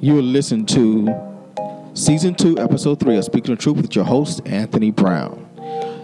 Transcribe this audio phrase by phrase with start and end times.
[0.00, 1.12] You will listen to
[1.94, 5.44] season two, episode three of Speaking the Truth with your host, Anthony Brown.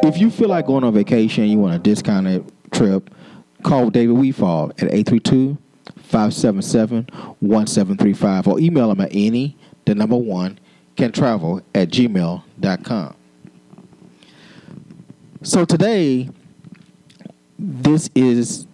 [0.02, 3.10] If you feel like going on vacation, you want a discounted trip,
[3.62, 5.58] call David Weefall at 832
[5.96, 7.08] 577
[7.40, 10.58] 1735 or email him at any, the number one,
[10.96, 13.14] can travel at gmail.com.
[15.42, 16.30] So today,
[17.58, 18.66] this is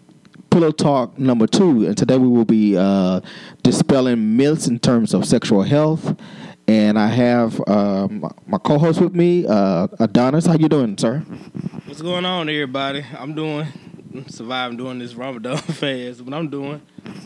[0.51, 3.21] Pillow Talk number two, and today we will be uh,
[3.63, 6.17] dispelling myths in terms of sexual health.
[6.69, 10.47] And I have uh, my, my co-host with me, uh, Adonis.
[10.47, 11.21] How you doing, sir?
[11.85, 13.05] What's going on, everybody?
[13.17, 13.69] I'm doing
[14.29, 16.81] surviving doing this Ramadan fast, but I'm doing.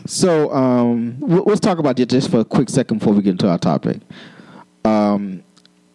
[0.05, 3.31] So um, w- let's talk about it just for a quick second before we get
[3.31, 4.01] into our topic.
[4.85, 5.43] Um,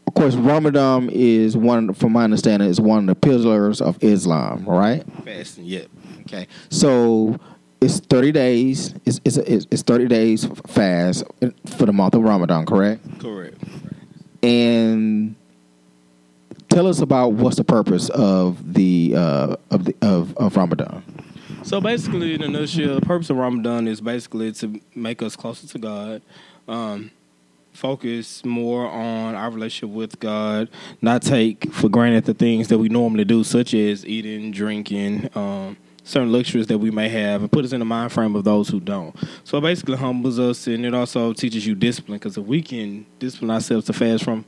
[0.07, 4.65] of course, Ramadan is one, from my understanding, is one of the pillars of Islam,
[4.65, 5.05] right?
[5.25, 5.89] Fasting, yep.
[6.23, 7.39] Okay, so
[7.81, 8.95] it's thirty days.
[9.05, 11.25] It's it's, it's thirty days fast
[11.67, 13.21] for the month of Ramadan, correct?
[13.21, 13.63] Correct.
[14.43, 15.35] And
[16.69, 21.03] tell us about what's the purpose of the uh, of the of, of Ramadan.
[21.63, 25.67] So basically, in a nutshell, the purpose of Ramadan is basically to make us closer
[25.67, 26.23] to God.
[26.69, 27.11] Um,
[27.73, 30.69] focus more on our relationship with God,
[31.03, 35.77] not take for granted the things that we normally do, such as eating, drinking, um,
[36.07, 38.69] certain luxuries that we may have, and put us in the mind frame of those
[38.69, 39.15] who don't.
[39.45, 42.19] So it basically humbles us, and it also teaches you discipline.
[42.19, 44.45] Because if we can discipline ourselves to fast from,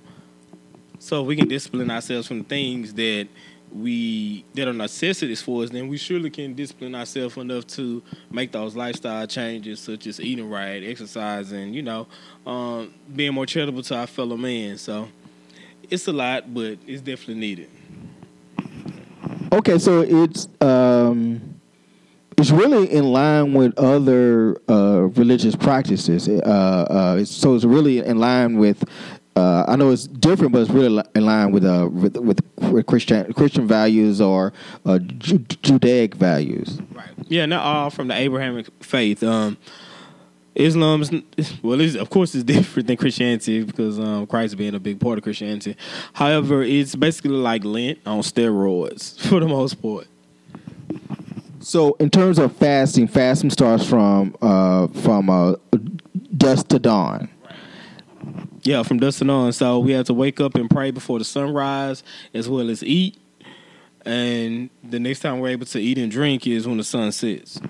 [1.01, 3.29] so we can discipline ourselves from things that
[3.73, 8.53] we that are necessities for us, then we surely can discipline ourselves enough to make
[8.53, 12.07] those lifestyle changes, such as eating right, exercising, you know,
[12.47, 14.79] um, being more charitable to our fellow man.
[14.79, 15.09] So
[15.91, 17.69] it's a lot, but it's definitely needed.
[19.53, 21.61] Okay, so it's um,
[22.37, 26.29] it's really in line with other uh, religious practices.
[26.29, 28.85] Uh, uh, it's, so it's really in line with
[29.39, 33.33] uh, I know it's different, but it's really in line with uh, with, with, Christian
[33.33, 34.53] Christian values or
[34.85, 36.81] uh, Ju- Judaic values.
[36.93, 37.09] Right.
[37.29, 39.23] Yeah, not all from the Abrahamic faith.
[39.23, 39.57] Um,
[40.59, 44.81] Islam is well, it's, of course, it's different than Christianity because um, Christ being a
[44.81, 45.77] big part of Christianity.
[46.13, 50.09] However, it's basically like Lent on steroids for the most part.
[51.61, 55.55] So, in terms of fasting, fasting starts from uh, from uh,
[56.37, 57.29] dusk to dawn.
[58.63, 59.53] Yeah, from dusk to dawn.
[59.53, 62.03] So we have to wake up and pray before the sunrise,
[62.35, 63.17] as well as eat.
[64.05, 67.61] And the next time we're able to eat and drink is when the sun sets.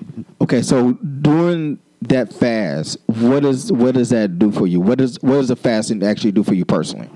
[0.40, 4.80] Okay, so during that fast, what does what does that do for you?
[4.80, 7.08] What does what does the fasting actually do for you personally?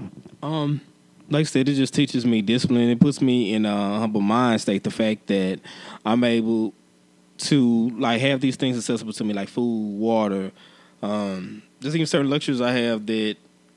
[0.43, 0.81] Um,
[1.31, 2.89] like I said, it just teaches me discipline.
[2.89, 4.85] It puts me in a humble mind state.
[4.85, 5.61] The fact that
[6.05, 6.75] I'm able
[7.39, 10.51] to like have these things accessible to me, like food, water,
[11.03, 13.37] um, just even certain luxuries I have that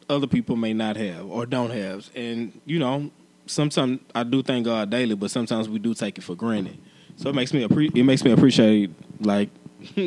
[0.09, 2.09] other people may not have or don't have.
[2.15, 3.11] And you know,
[3.45, 6.77] sometimes I do thank God daily, but sometimes we do take it for granted.
[7.17, 9.49] So it makes me appre- it makes me appreciate like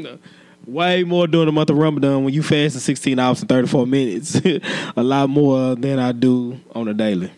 [0.68, 3.86] way more during the month of Ramadan when you fast in 16 hours and 34
[3.86, 4.34] minutes,
[4.96, 7.32] a lot more than I do on a daily.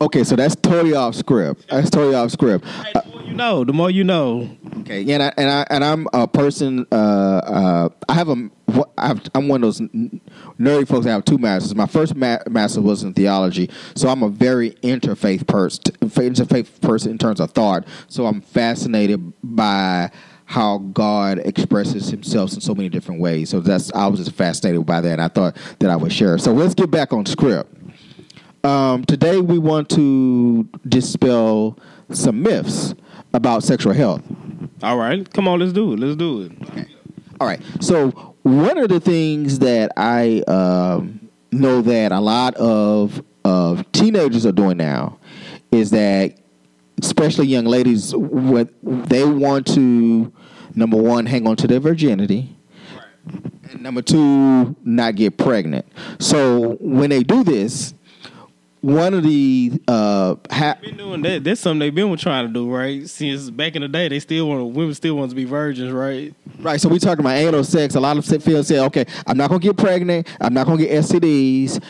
[0.00, 1.66] Okay, so that's totally off script.
[1.68, 2.66] That's totally off script.
[2.66, 4.50] Hey, the more you know, the more you know.
[4.80, 6.86] Okay, yeah, and I, and, I, and I'm a person.
[6.92, 8.50] Uh, uh, I have a.
[8.98, 11.74] I I'm one of those nerdy folks that have two masters.
[11.74, 15.82] My first ma- master was in theology, so I'm a very interfaith person.
[15.84, 17.86] Interfaith person in terms of thought.
[18.08, 20.10] So I'm fascinated by
[20.46, 23.50] how God expresses Himself in so many different ways.
[23.50, 25.12] So that's I was just fascinated by that.
[25.12, 26.38] and I thought that I would share.
[26.38, 27.72] So let's get back on script.
[28.62, 31.78] Um, today we want to dispel
[32.10, 32.94] some myths
[33.34, 34.22] about sexual health.
[34.82, 35.98] All right, come on, let's do it.
[35.98, 36.52] Let's do it.
[36.70, 36.86] Okay.
[37.40, 37.60] All right.
[37.80, 38.10] So
[38.42, 44.52] one of the things that I um, know that a lot of of teenagers are
[44.52, 45.18] doing now
[45.70, 46.38] is that,
[47.02, 50.32] especially young ladies, what they want to
[50.74, 52.56] number one hang on to their virginity.
[53.70, 55.86] And number two, not get pregnant.
[56.18, 57.94] So when they do this,
[58.84, 61.42] one of the uh, ha- been doing that.
[61.42, 63.08] That's something they've been trying to do, right?
[63.08, 66.34] Since back in the day, they still want women still want to be virgins, right?
[66.58, 66.78] Right.
[66.78, 67.94] So we talking about anal sex.
[67.94, 70.28] A lot of people say, okay, I'm not gonna get pregnant.
[70.38, 71.82] I'm not gonna get STDs,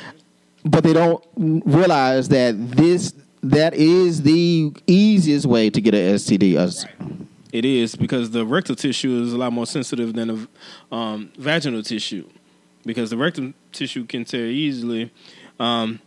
[0.64, 3.12] but they don't realize that this
[3.44, 6.56] that is the easiest way to get an STD.
[6.56, 6.86] Us-
[7.52, 10.48] It is because the rectal tissue is a lot more sensitive than the
[10.96, 12.28] um, vaginal tissue,
[12.84, 15.10] because the rectal tissue can tear easily.
[15.60, 16.00] Um,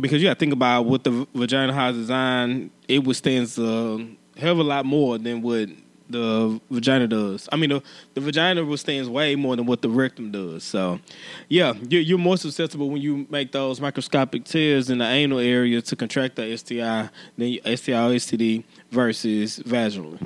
[0.00, 4.06] because you got to think about what the vagina has designed, it withstands a
[4.38, 5.68] hell of a lot more than what
[6.12, 7.48] the vagina does.
[7.50, 7.82] I mean, the,
[8.14, 10.64] the vagina withstands way more than what the rectum does.
[10.64, 11.00] So,
[11.48, 15.82] yeah, you're, you're more susceptible when you make those microscopic tears in the anal area
[15.82, 20.18] to contract the STI than STI or STD versus vaginally.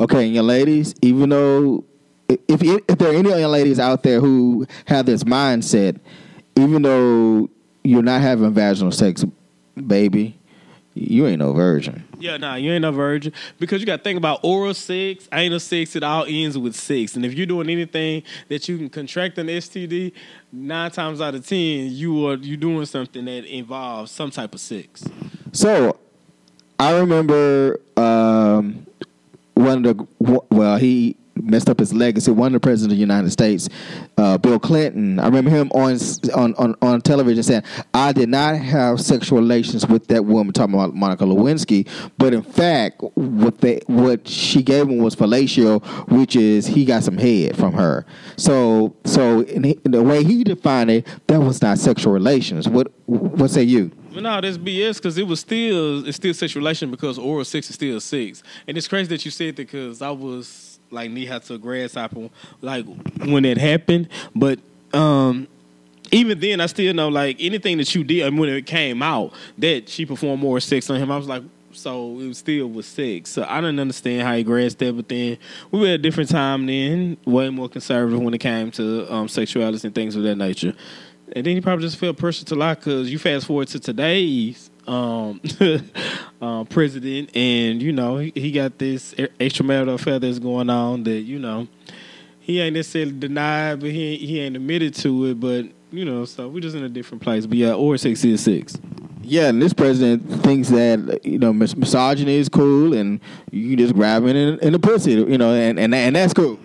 [0.00, 1.84] Okay, young ladies, even though
[2.28, 5.98] if if there are any young ladies out there who have this mindset,
[6.56, 7.50] even though
[7.84, 9.24] you're not having vaginal sex,
[9.86, 10.38] baby,
[10.94, 12.04] you ain't no virgin.
[12.18, 15.60] Yeah, nah, you ain't no virgin because you got to think about oral sex, anal
[15.60, 15.96] sex.
[15.96, 19.46] It all ends with sex, and if you're doing anything that you can contract an
[19.46, 20.12] STD,
[20.52, 24.60] nine times out of ten, you are you doing something that involves some type of
[24.60, 25.04] sex.
[25.52, 25.98] So,
[26.78, 28.86] I remember um,
[29.54, 32.30] one of the well, he messed up his legacy.
[32.30, 33.68] One of the presidents of the United States,
[34.16, 35.18] uh, Bill Clinton.
[35.18, 35.98] I remember him on,
[36.34, 37.62] on on on television saying,
[37.94, 42.42] "I did not have sexual relations with that woman." Talking about Monica Lewinsky, but in
[42.42, 47.56] fact, what they what she gave him was fellatio, which is he got some head
[47.56, 48.04] from her.
[48.36, 52.68] So so in, in the way he defined it, that was not sexual relations.
[52.68, 53.90] What what say you?
[54.14, 57.74] No, that's BS because it was still it's still sexual relation because oral sex is
[57.76, 61.38] still sex, and it's crazy that you said that because I was like knee high
[61.40, 62.28] to a grasshopper
[62.60, 62.86] like
[63.24, 64.58] when it happened, but
[64.92, 65.48] um
[66.10, 69.02] even then I still know like anything that you did I mean, when it came
[69.02, 71.10] out that she performed more sex on him.
[71.10, 71.42] I was like.
[71.74, 73.30] So it was still was sex.
[73.30, 75.38] So I didn't understand how he grasped that, but then
[75.70, 79.26] we were at a different time then, way more conservative when it came to um,
[79.26, 80.74] sexuality and things of that nature.
[81.34, 84.70] And then he probably just felt pressure to lie because you fast forward to today's
[84.86, 85.40] um,
[86.42, 91.20] uh, president, and you know he, he got this extramarital affair that's going on that
[91.20, 91.68] you know
[92.40, 95.40] he ain't necessarily denied, but he he ain't admitted to it.
[95.40, 97.46] But you know, so we're just in a different place.
[97.46, 98.76] But yeah, or six is six.
[99.22, 103.20] Yeah, and this president thinks that you know mis- misogyny is cool, and
[103.50, 106.58] you just grab it in, in the pussy, you know, and and and that's cool.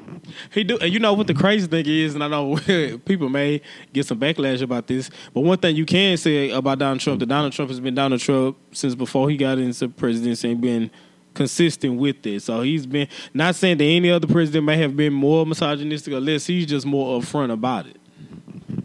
[0.52, 2.58] He do, and you know what the crazy thing is, and I know
[3.06, 3.62] people may
[3.94, 7.28] get some backlash about this, but one thing you can say about Donald Trump, that
[7.28, 10.92] Donald Trump has been Donald Trump since before he got into presidency and been
[11.34, 12.42] consistent with it.
[12.42, 16.20] So he's been not saying that any other president may have been more misogynistic or
[16.20, 16.48] less.
[16.48, 17.98] He's just more upfront about it.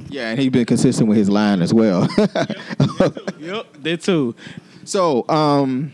[0.09, 2.06] Yeah, and he's been consistent with his line as well.
[2.19, 4.35] yep, yep, that too.
[4.85, 5.93] So, um,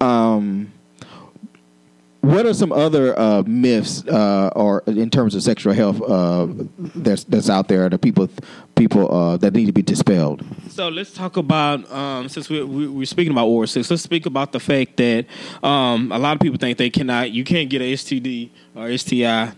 [0.00, 0.71] um,
[2.22, 6.46] what are some other uh, myths, uh, or in terms of sexual health, uh,
[6.94, 8.28] that's that's out there that people
[8.76, 10.44] people uh, that need to be dispelled?
[10.68, 13.90] So let's talk about um, since we, we, are speaking about oral sex.
[13.90, 15.26] Let's speak about the fact that
[15.64, 19.52] um, a lot of people think they cannot, you can't get a STD or STI.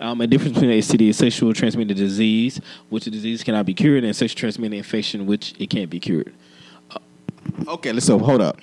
[0.00, 3.74] Um, a difference between a STD is sexual transmitted disease, which the disease cannot be
[3.74, 6.32] cured, and sexual transmitted infection, which it can't be cured.
[7.66, 8.60] Okay, let's so hold up.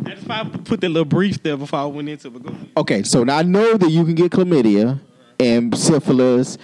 [0.00, 2.42] That's why I put that little brief there before I went into it.
[2.76, 5.00] Okay, so now I know that you can get chlamydia
[5.40, 6.58] and syphilis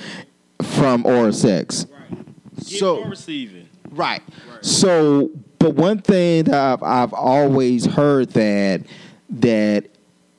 [0.63, 1.87] from oral sex.
[1.91, 2.25] Right.
[2.59, 3.69] So receiving.
[3.91, 4.23] Right.
[4.51, 4.65] right.
[4.65, 8.83] So, but one thing that I've, I've always heard that
[9.31, 9.89] that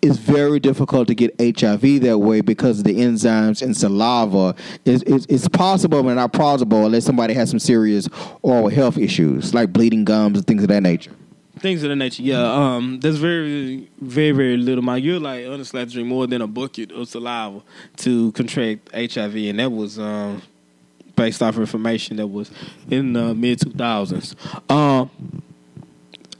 [0.05, 4.55] it's very difficult to get HIV that way because of the enzymes in saliva.
[4.85, 8.07] It's, it's, it's, possible but not plausible unless somebody has some serious
[8.41, 11.11] oral health issues like bleeding gums and things of that nature.
[11.59, 12.43] Things of that nature, yeah.
[12.43, 14.83] Um, there's very, very, very little.
[14.83, 17.63] My, you're like honestly, I drink more than a bucket of saliva
[17.97, 20.41] to contract HIV, and that was um,
[21.15, 22.51] based off information that was
[22.91, 24.35] in the mid 2000s.
[24.69, 25.09] Um,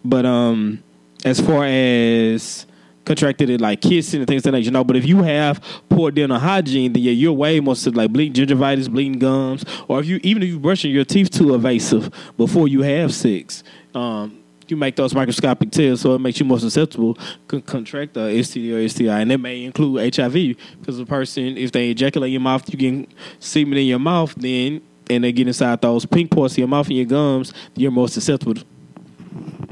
[0.04, 0.84] but um,
[1.24, 2.66] as far as
[3.06, 4.84] contracted it like kissing and things like that, you know.
[4.84, 8.48] But if you have poor dental hygiene, then yeah, you're way more to like bleeding
[8.48, 12.68] gingivitis, bleeding gums, or if you even if you're brushing your teeth too evasive before
[12.68, 13.64] you have sex.
[13.94, 17.18] Um, you make those microscopic tears, so it makes you more susceptible
[17.50, 20.34] to contract a STD or STI, and it may include HIV
[20.80, 23.10] because the person, if they ejaculate in your mouth, you get
[23.40, 26.88] semen in your mouth, then and they get inside those pink parts of your mouth
[26.88, 28.56] and your gums, you're more susceptible.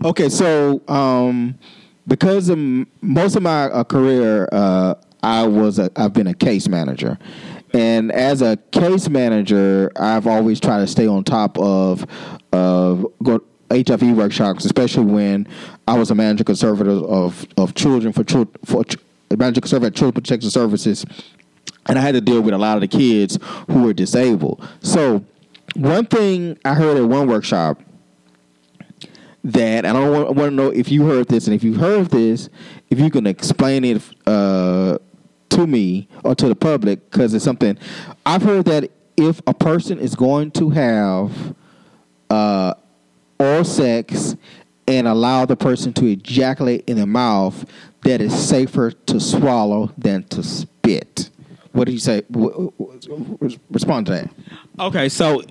[0.04, 1.58] Okay, so um,
[2.08, 2.58] because of
[3.02, 7.18] most of my uh, career, uh, I was a, I've been a case manager,
[7.74, 12.06] and as a case manager, I've always tried to stay on top of
[12.52, 13.08] of
[13.72, 15.48] HIV workshops, especially when
[15.88, 18.84] I was a manager conservative of of children for children for
[19.36, 21.06] manager conservative children protection services,
[21.88, 24.68] and I had to deal with a lot of the kids who were disabled.
[24.82, 25.24] So
[25.76, 27.82] one thing I heard at one workshop
[29.44, 32.50] that, and I want, to know if you heard this, and if you heard this,
[32.90, 34.98] if you can explain it uh,
[35.50, 37.78] to me or to the public, because it's something
[38.26, 41.56] I've heard that if a person is going to have
[42.30, 42.74] uh,
[43.40, 44.36] oral sex
[44.88, 47.66] and allow the person to ejaculate in the mouth,
[48.04, 51.30] that it's safer to swallow than to spit.
[51.72, 52.24] What do you say?
[53.70, 54.30] Respond to that.
[54.80, 55.42] Okay, so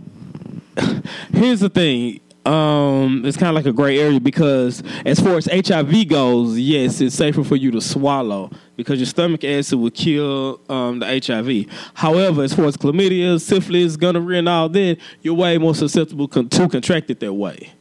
[1.32, 2.20] here's the thing.
[2.44, 7.00] Um, it's kind of like a gray area because as far as HIV goes, yes,
[7.00, 11.66] it's safer for you to swallow because your stomach acid will kill um, the HIV.
[11.94, 16.48] However, as far as chlamydia, syphilis, gonorrhea, and all that, you're way more susceptible con-
[16.48, 17.72] to contract it that way.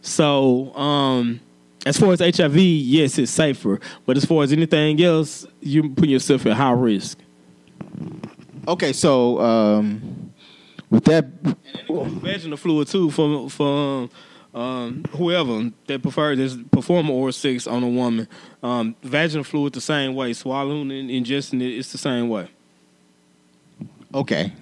[0.00, 1.40] So, um,
[1.84, 6.08] as far as HIV, yes, it's safer, but as far as anything else, you put
[6.08, 7.18] yourself at high risk.
[8.66, 10.32] Okay, so um,
[10.90, 11.26] with that,
[11.88, 14.08] vaginal fluid too from for
[14.54, 18.26] um, whoever that prefers this perform or sex on a woman.
[18.62, 22.48] Um, vaginal fluid the same way, swallowing and ingesting it, it's the same way.
[24.14, 24.52] Okay.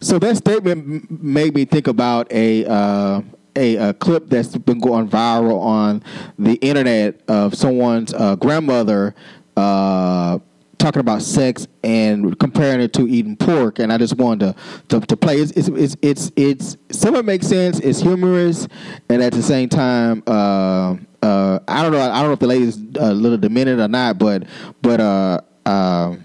[0.00, 3.22] So that statement made me think about a, uh,
[3.54, 6.02] a, a clip that's been going viral on
[6.38, 9.14] the internet of someone's uh, grandmother
[9.56, 10.40] uh,
[10.82, 14.54] talking about sex and comparing it to eating pork, and I just wanted
[14.88, 15.36] to to, to play.
[15.36, 17.78] It's, it's it's it's it's some of it makes sense.
[17.78, 18.66] It's humorous,
[19.08, 22.00] and at the same time, uh, uh, I don't know.
[22.00, 24.44] I don't know if the lady's a little demented or not, but
[24.82, 26.16] but uh, uh,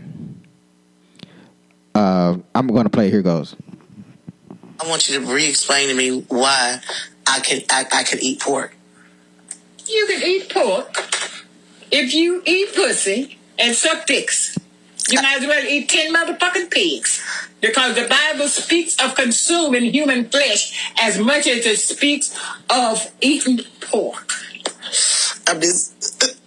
[1.94, 3.10] uh, I'm going to play.
[3.12, 3.56] Here goes.
[4.80, 6.82] I want you to re-explain to me why
[7.28, 8.76] I can I, I can eat pork.
[9.88, 10.96] You can eat pork
[11.92, 14.58] if you eat pussy and suck dicks.
[15.10, 17.24] You might as well eat 10 motherfucking pigs.
[17.62, 22.38] Because the Bible speaks of consuming human flesh as much as it speaks
[22.70, 24.32] of eating pork.
[25.48, 26.38] I'm just.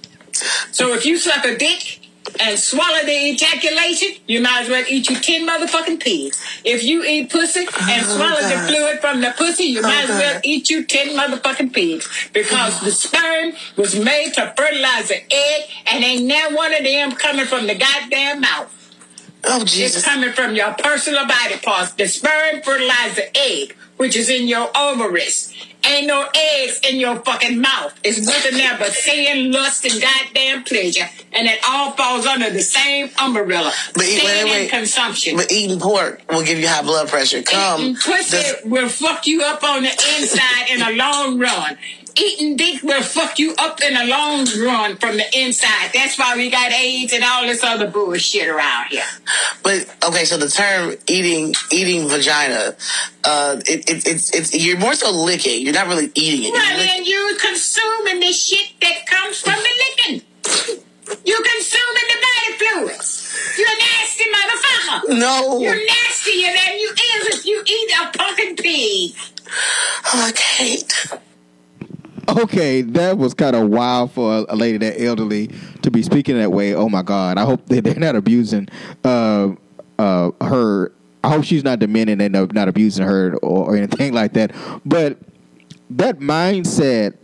[0.72, 1.99] So if you suck a dick
[2.38, 6.40] and swallow the ejaculation, you might as well eat you 10 motherfucking pigs.
[6.64, 7.70] If you eat pussy and
[8.06, 8.52] Oh, swallow God.
[8.52, 10.18] the fluid from the pussy, you oh, might as God.
[10.18, 12.08] well eat you 10 motherfucking pigs.
[12.32, 17.12] Because the sperm was made to fertilize the egg, and ain't now one of them
[17.12, 18.76] coming from the goddamn mouth.
[19.44, 19.96] Oh Jesus.
[19.98, 21.92] It's coming from your personal body parts.
[21.92, 25.54] The sperm fertilizes the egg, which is in your ovaries.
[25.86, 27.98] Ain't no eggs in your fucking mouth.
[28.04, 31.08] It's nothing there but sin, lust, and goddamn pleasure.
[31.32, 33.72] And it all falls under the same umbrella.
[33.94, 34.70] But eat- sin wait, wait.
[34.70, 35.36] consumption.
[35.36, 37.42] But eating pork will give you high blood pressure.
[37.42, 41.78] Come, Eating pussy this- will fuck you up on the inside in a long run.
[42.16, 45.90] Eating dick will fuck you up in the long run from the inside.
[45.94, 49.04] That's why we got AIDS and all this other bullshit around here.
[49.62, 52.74] But okay, so the term eating eating vagina,
[53.24, 55.62] uh, it, it, it's it's you're more so licking.
[55.62, 56.52] You're not really eating it.
[56.52, 59.70] Well, then you consuming the shit that comes from the
[60.06, 60.22] licking.
[61.24, 63.56] You consuming the body fluids.
[63.58, 65.18] You're a nasty motherfucker.
[65.18, 69.14] no, You're nastier than you is if you eat a fucking pig.
[69.48, 71.20] oh, I can't.
[72.30, 75.48] Okay, that was kind of wild for a lady that elderly
[75.82, 76.74] to be speaking that way.
[76.74, 77.38] Oh my God!
[77.38, 78.68] I hope they're not abusing
[79.04, 79.50] uh,
[79.98, 80.92] uh, her.
[81.24, 84.52] I hope she's not demeaning and not abusing her or, or anything like that.
[84.86, 85.18] But
[85.90, 87.16] that mindset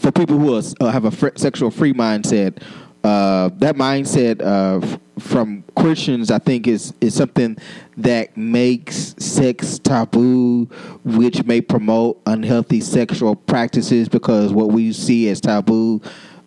[0.00, 2.60] for people who are, uh, have a fr- sexual free mindset,
[3.04, 7.58] uh, that mindset uh, from Christians, I think, is is something
[7.98, 10.64] that makes sex taboo,
[11.04, 14.08] which may promote unhealthy sexual practices.
[14.08, 16.00] Because what we see as taboo,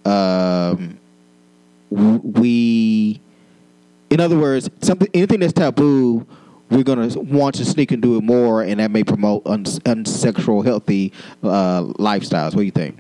[0.04, 1.00] um,
[1.92, 3.22] we,
[4.10, 6.26] in other words, something anything that's taboo.
[6.70, 10.66] We're gonna want to sneak and do it more, and that may promote uns- unsexual,
[10.66, 12.56] healthy uh, lifestyles.
[12.56, 13.00] What do you think?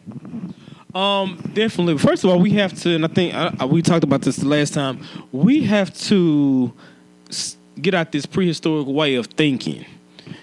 [0.97, 1.99] Um, definitely.
[1.99, 4.73] First of all, we have to, and I think we talked about this the last
[4.73, 5.05] time.
[5.31, 6.73] We have to
[7.79, 9.85] get out this prehistoric way of thinking,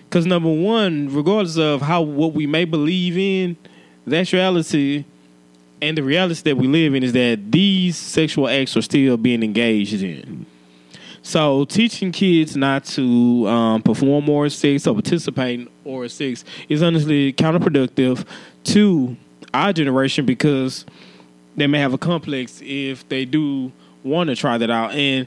[0.05, 3.57] because number one, regardless of how what we may believe in,
[4.07, 5.05] that's reality,
[5.83, 9.43] and the reality that we live in is that these sexual acts are still being
[9.43, 10.47] engaged in.
[11.23, 16.81] So teaching kids not to um, perform oral sex or participate in oral sex is
[16.81, 18.25] honestly counterproductive
[18.65, 19.17] to
[19.55, 20.85] our generation because
[21.57, 24.93] they may have a complex if they do want to try that out.
[24.93, 25.27] And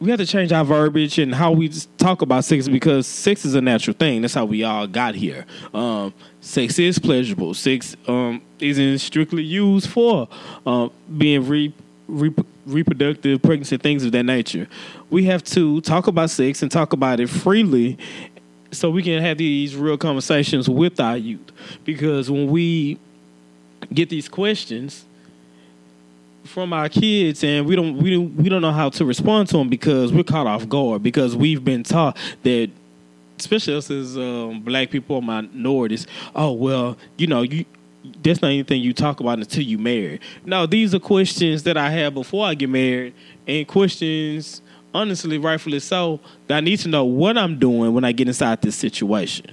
[0.00, 3.54] we have to change our verbiage and how we talk about sex because sex is
[3.54, 4.22] a natural thing.
[4.22, 5.46] That's how we all got here.
[5.72, 7.54] Um, sex is pleasurable.
[7.54, 10.28] Sex um, isn't strictly used for
[10.66, 11.72] uh, being re-
[12.08, 14.68] rep- reproductive, pregnancy, things of that nature.
[15.10, 17.96] We have to talk about sex and talk about it freely
[18.72, 21.52] so we can have these real conversations with our youth.
[21.84, 22.98] Because when we
[23.92, 25.04] get these questions
[26.44, 29.56] from our kids and we don't we don't we don't know how to respond to
[29.56, 32.70] them because we're caught off guard because we've been taught that
[33.38, 37.64] especially us as um, black people or minorities oh well you know you
[38.22, 41.88] that's not anything you talk about until you marry no these are questions that i
[41.88, 43.14] have before i get married
[43.48, 44.60] and questions
[44.92, 48.60] honestly rightfully so that i need to know what i'm doing when i get inside
[48.60, 49.46] this situation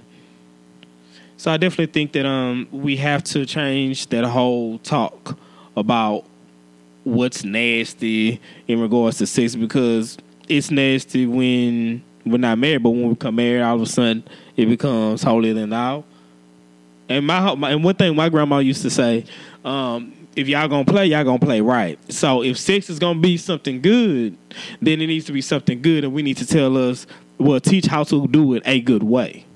[1.41, 5.39] so I definitely think that um we have to change that whole talk
[5.75, 6.24] about
[7.03, 13.07] what's nasty in regards to sex because it's nasty when we're not married, but when
[13.07, 14.24] we become married, all of a sudden
[14.55, 16.03] it becomes holier than thou.
[17.10, 19.25] And my, my and one thing my grandma used to say,
[19.65, 21.98] um, if y'all gonna play, y'all gonna play right.
[22.13, 24.38] So if sex is gonna be something good,
[24.79, 27.07] then it needs to be something good, and we need to tell us,
[27.39, 29.48] well, teach how to do it a good way.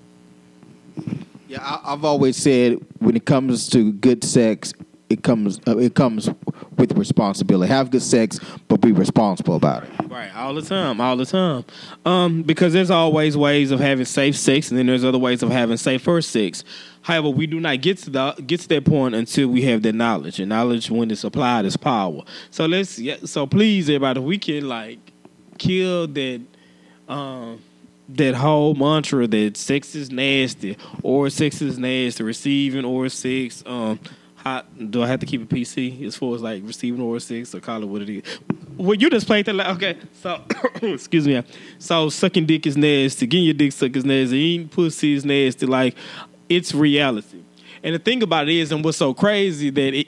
[1.56, 4.74] Yeah, I, I've always said when it comes to good sex,
[5.10, 6.30] it comes uh, it comes
[6.78, 7.72] with responsibility.
[7.72, 9.90] Have good sex, but be responsible about it.
[10.10, 11.64] Right, all the time, all the time.
[12.06, 15.50] Um, because there's always ways of having safe sex, and then there's other ways of
[15.50, 16.66] having safer sex.
[17.04, 19.94] However, we do not get to the get to that point until we have that
[19.94, 22.24] knowledge, and knowledge when it's applied is power.
[22.52, 25.00] So let's, yeah, so please, everybody, we can like
[25.58, 26.42] kill that.
[27.08, 27.62] Um,
[28.10, 33.64] that whole mantra that sex is nasty or sex is nasty, receiving or sex.
[33.66, 34.00] Um,
[34.36, 37.56] how, do I have to keep a PC as far as like receiving or sex
[37.56, 38.40] or call it what it is?
[38.78, 39.56] Well, you just played that.
[39.56, 40.42] Like, okay, so
[40.82, 41.42] excuse me.
[41.80, 43.26] So sucking dick is nasty.
[43.26, 44.38] Getting your dick sucked is nasty.
[44.38, 45.66] Eating pussy is nasty.
[45.66, 45.96] Like
[46.48, 47.42] it's reality.
[47.84, 50.08] And the thing about it is, and what's so crazy that it,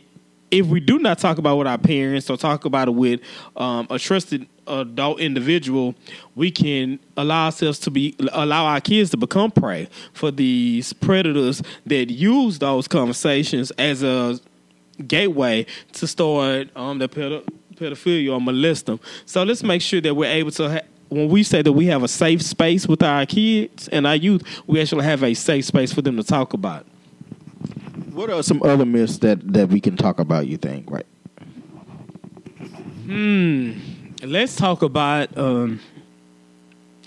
[0.52, 3.20] if we do not talk about it with our parents or talk about it with
[3.56, 5.96] um, a trusted adult individual,
[6.36, 11.62] we can allow ourselves to be allow our kids to become prey for these predators
[11.86, 14.40] that use those conversations as a
[15.06, 19.00] gateway to start um, the pedo- pedophilia or molest them.
[19.26, 20.70] So let's make sure that we're able to.
[20.70, 24.18] Ha- when we say that we have a safe space with our kids and our
[24.18, 26.86] youth, we actually have a safe space for them to talk about.
[28.18, 30.48] What are some other myths that that we can talk about?
[30.48, 31.06] You think, right?
[33.06, 33.74] Hmm.
[34.24, 35.38] Let's talk about.
[35.38, 35.80] Um,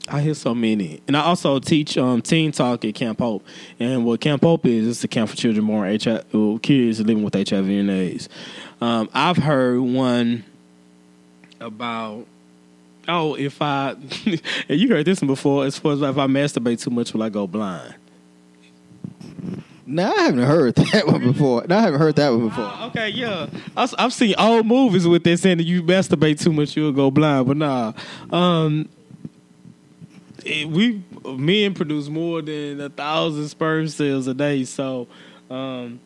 [0.08, 3.44] I hear so many, and I also teach um, teen talk at Camp Hope.
[3.80, 7.24] And what Camp Hope is, it's a camp for children born HIV, well, kids living
[7.24, 8.28] with HIV and AIDS.
[8.80, 10.44] Um, I've heard one
[11.58, 12.24] about.
[13.08, 13.96] Oh, if I,
[14.26, 15.64] and you heard this one before.
[15.64, 17.96] As far as if I masturbate too much, will I go blind?
[19.90, 21.66] No, I haven't heard that one before.
[21.68, 22.72] No, I haven't heard that one before.
[22.84, 26.76] Okay, yeah, I've, I've seen old movies with this, saying that you masturbate too much,
[26.76, 27.48] you'll go blind.
[27.48, 27.92] But nah,
[28.30, 28.88] um,
[30.44, 34.64] it, we men produce more than a thousand sperm cells a day.
[34.64, 35.08] So
[35.50, 36.00] um,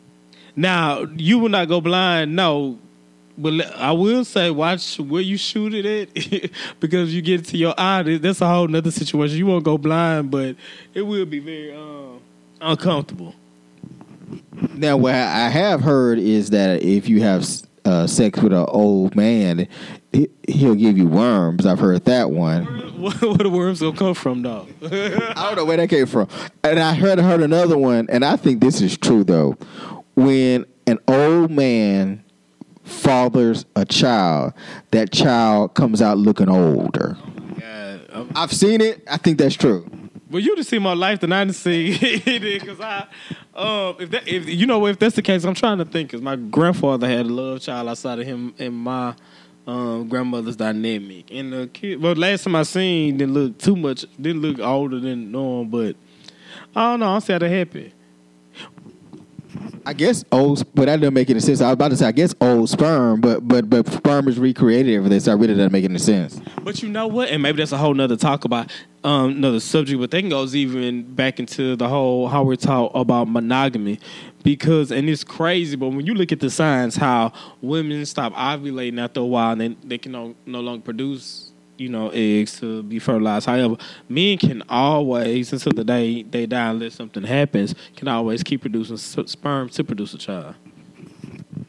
[0.55, 2.35] now you will not go blind.
[2.35, 2.79] No,
[3.37, 7.57] but I will say watch where you shoot it at because you get it to
[7.57, 8.01] your eye.
[8.17, 9.37] That's a whole nother situation.
[9.37, 10.55] You won't go blind, but
[10.95, 12.19] it will be very um,
[12.59, 13.35] uncomfortable.
[14.73, 17.45] Now, what I have heard is that if you have
[17.85, 19.67] uh, sex with an old man,
[20.11, 20.29] he,
[20.65, 21.65] will give you worms.
[21.65, 22.65] I've heard that one.
[22.95, 24.67] Where, where the worms gonna come from, though?
[24.81, 26.27] I don't know where that came from.
[26.63, 29.57] And I heard heard another one, and I think this is true though.
[30.15, 32.23] When an old man
[32.83, 34.53] fathers a child,
[34.91, 37.17] that child comes out looking older.
[37.59, 39.03] God, I've seen it.
[39.11, 39.85] I think that's true.
[40.29, 43.07] Well, you just see my life than I didn't see because I,
[43.53, 46.21] um, if that, if you know, if that's the case, I'm trying to think because
[46.21, 49.13] my grandfather had a love child outside of him and my
[49.67, 52.01] um, grandmother's dynamic, and the kid.
[52.01, 55.95] Well, last time I seen didn't look too much, didn't look older than normal, but
[56.75, 57.15] I don't know.
[57.15, 57.91] I see how that happen.
[59.87, 61.61] I guess old, but that doesn't make any sense.
[61.61, 64.95] I was about to say, I guess old sperm, but but but sperm is recreated
[64.95, 66.41] everything, so it really doesn't make any sense.
[66.63, 67.29] But you know what?
[67.29, 68.71] And maybe that's a whole nother talk about
[69.03, 69.99] um, another subject.
[69.99, 73.99] But that goes even back into the whole how we're taught about monogamy,
[74.43, 75.75] because and it's crazy.
[75.75, 79.61] But when you look at the science, how women stop ovulating after a while, and
[79.61, 83.45] they, they can no, no longer produce you know, eggs to be fertilized.
[83.45, 88.61] However, men can always, until the day they die, unless something happens, can always keep
[88.61, 90.55] producing sperm to produce a child.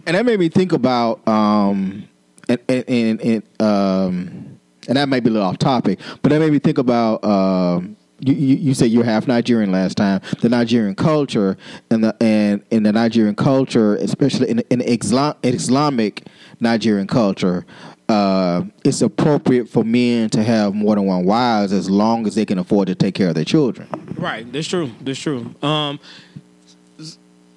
[0.06, 2.08] And that made me think about, um,
[2.48, 6.52] and, and, and, um, and that may be a little off topic, but that made
[6.52, 7.24] me think about.
[7.24, 10.22] Um, you, you, you said you're half Nigerian last time.
[10.40, 11.58] The Nigerian culture
[11.90, 16.26] and the and in the Nigerian culture, especially in in Islam, Islamic
[16.58, 17.66] Nigerian culture,
[18.08, 22.44] uh, it's appropriate for men to have more than one wives as long as they
[22.44, 23.88] can afford to take care of their children.
[24.16, 24.90] Right, that's true.
[25.00, 25.54] That's true.
[25.62, 25.98] Um,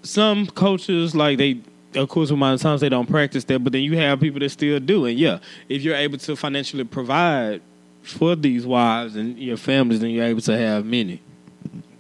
[0.02, 1.60] some coaches like they,
[1.96, 4.50] of course, with of times they don't practice that, but then you have people that
[4.50, 5.06] still do.
[5.06, 7.62] And yeah, if you're able to financially provide
[8.02, 11.22] for these wives and your families, then you're able to have many.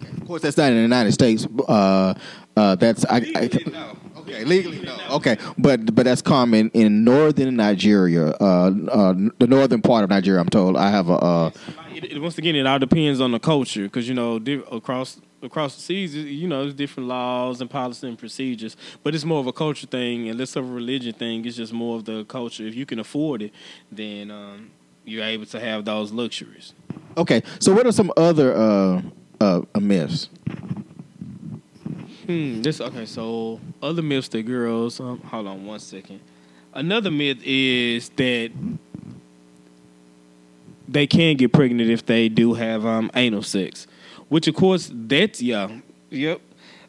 [0.01, 1.47] Of course, that's not in the United States.
[1.67, 2.15] Uh,
[2.57, 3.97] uh, that's I, I, no.
[4.29, 4.97] Okay legally no.
[5.11, 10.39] Okay, but but that's common in northern Nigeria, uh, uh, the northern part of Nigeria.
[10.41, 10.77] I'm told.
[10.77, 11.13] I have a.
[11.13, 11.51] Uh,
[11.95, 15.19] It, it- once again, it all depends on the culture because you know di- across
[15.41, 18.75] across the seas, you know, there's different laws and policies and procedures.
[19.03, 21.45] But it's more of a culture thing and less of a religion thing.
[21.45, 22.63] It's just more of the culture.
[22.67, 23.53] If you can afford it,
[23.91, 24.71] then um,
[25.05, 26.73] you're able to have those luxuries.
[27.17, 29.01] okay, so what are some other uh,
[29.41, 30.29] uh, myths?
[32.29, 32.61] Hmm.
[32.61, 33.07] This okay.
[33.07, 34.99] So other myths that girls.
[34.99, 36.19] Um, hold on one second.
[36.75, 38.51] Another myth is that
[40.87, 43.87] they can get pregnant if they do have um, anal sex,
[44.27, 45.79] which of course that's yeah,
[46.11, 46.39] yep.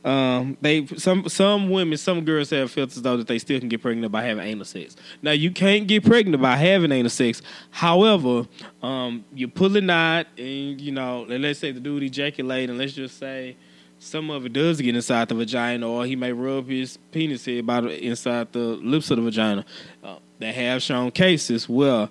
[0.04, 3.70] Um, they some some women, some girls have felt as though that they still can
[3.70, 4.94] get pregnant by having anal sex.
[5.22, 7.40] Now you can't get pregnant by having anal sex.
[7.70, 8.46] However,
[8.82, 12.92] um, you pull a knot, and you know, let's say the dude ejaculate, and let's
[12.92, 13.56] just say
[14.00, 17.58] some of it does get inside the vagina, or he may rub his penis head
[17.58, 19.64] about inside the lips of the vagina.
[20.02, 22.08] Uh, they have shown cases where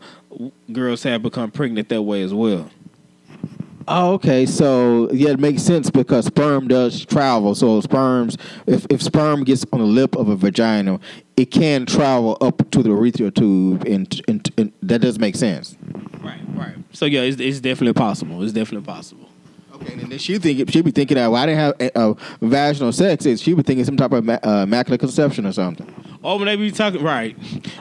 [0.71, 2.69] girls have become pregnant that way as well.
[3.87, 4.45] Oh, okay.
[4.45, 7.55] So yeah, it makes sense because sperm does travel.
[7.55, 10.99] So sperms, if, if sperm gets on the lip of a vagina,
[11.35, 15.75] it can travel up to the urethral tube, and, and, and that does make sense.
[16.21, 16.75] Right, right.
[16.91, 18.43] So yeah, it's, it's definitely possible.
[18.43, 19.28] It's definitely possible.
[19.81, 22.91] Okay, and then she think she be thinking that well, I didn't have uh, vaginal
[22.91, 23.25] sex.
[23.25, 25.87] Is she be thinking some type of ma- uh, immaculate conception or something?
[26.23, 27.35] Oh, when they be talking, right?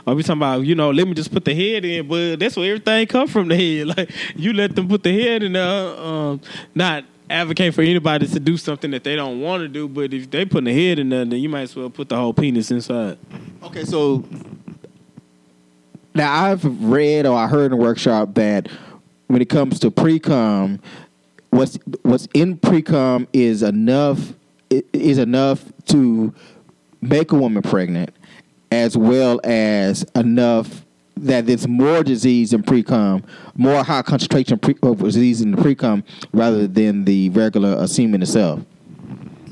[0.06, 2.56] I be talking about, you know, let me just put the head in, but that's
[2.56, 3.88] where everything come from the head.
[3.96, 6.40] Like you let them put the head in there, um,
[6.74, 9.88] not advocate for anybody to do something that they don't want to do.
[9.88, 12.16] But if they put the head in there, then you might as well put the
[12.16, 13.18] whole penis inside.
[13.62, 14.24] Okay, so
[16.14, 18.68] now I've read or I heard in a workshop that
[19.26, 20.80] when it comes to pre-cum,
[21.50, 24.34] what's what's in pre-cum is enough
[24.70, 26.34] is enough to
[27.00, 28.11] make a woman pregnant,
[28.70, 30.84] as well as enough
[31.16, 33.24] that there's more disease in pre-cum,
[33.56, 38.22] more high concentration pre- of disease in the pre-cum rather than the regular uh, semen
[38.22, 38.61] itself.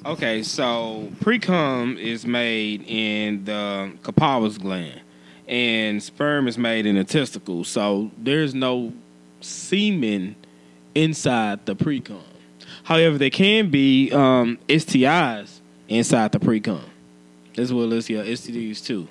[0.05, 5.01] Okay, so pre-cum is made in the Cowper's gland,
[5.49, 7.67] and sperm is made in the testicles.
[7.67, 8.93] So there's no
[9.41, 10.37] semen
[10.97, 12.23] inside the pre-cum.
[12.85, 16.85] However, there can be um, STIs inside the pre-cum,
[17.57, 19.09] as well as yeah, STDs too.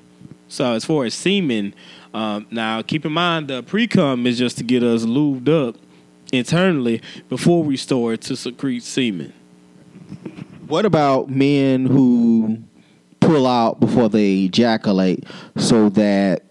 [0.47, 1.73] So as far as semen,
[2.13, 5.75] um, now keep in mind the pre-cum is just to get us lubed up
[6.31, 9.33] internally before we store it to secrete semen.
[10.67, 12.59] What about men who
[13.19, 15.25] pull out before they ejaculate
[15.57, 16.44] so that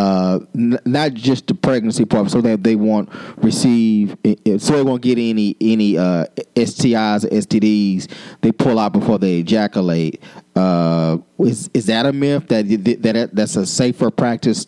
[0.00, 4.16] uh, n- not just the pregnancy part, so that they won't receive,
[4.58, 6.24] so they won't get any any uh,
[6.56, 8.10] STIs or STDs.
[8.40, 10.22] They pull out before they ejaculate.
[10.56, 12.66] Uh, is is that a myth that
[13.02, 14.66] that that's a safer practice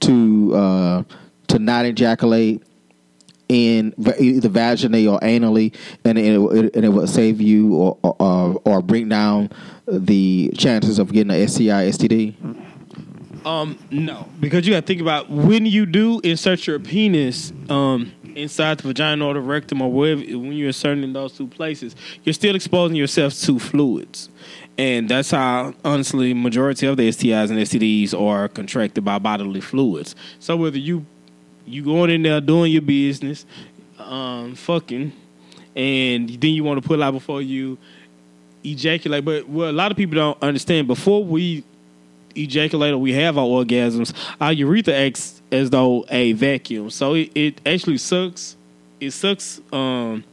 [0.00, 1.02] to uh,
[1.48, 2.62] to not ejaculate?
[3.46, 8.80] in either vaginally or anally, and it, and it will save you or, or or
[8.80, 9.50] bring down
[9.86, 12.34] the chances of getting a STI, STD.
[13.44, 18.12] Um, no, because you got to think about when you do insert your penis um,
[18.34, 21.94] inside the vagina or the rectum or wherever, when you're inserting in those two places,
[22.24, 24.30] you're still exposing yourself to fluids,
[24.78, 30.16] and that's how honestly majority of the STIs and STDs are contracted by bodily fluids.
[30.38, 31.04] So whether you
[31.66, 33.44] you going in there doing your business,
[33.98, 35.12] um, fucking,
[35.76, 37.76] and then you want to pull out before you
[38.64, 41.62] ejaculate, but what a lot of people don't understand before we
[42.34, 46.90] ejaculate or we have our orgasms, our urethra acts as though a vacuum.
[46.90, 48.56] So it, it actually sucks.
[49.00, 50.24] It sucks um,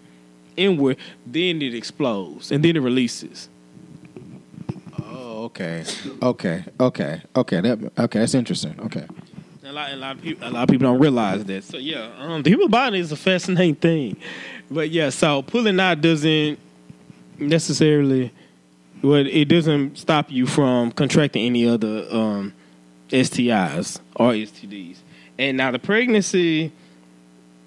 [0.55, 3.49] inward, then it explodes, and then it releases.
[4.99, 5.83] Oh, okay,
[6.21, 7.61] okay, okay, okay.
[7.61, 8.19] That okay.
[8.19, 8.79] That's interesting.
[8.79, 9.05] Okay.
[9.63, 11.63] A lot, a lot of people, a lot of people don't realize that.
[11.63, 14.17] So yeah, um, the human body is a fascinating thing.
[14.69, 16.59] But yeah, so pulling out doesn't
[17.39, 18.31] necessarily,
[19.03, 22.53] well, it doesn't stop you from contracting any other um,
[23.09, 24.97] STIs or STDs.
[25.37, 26.71] And now the pregnancy,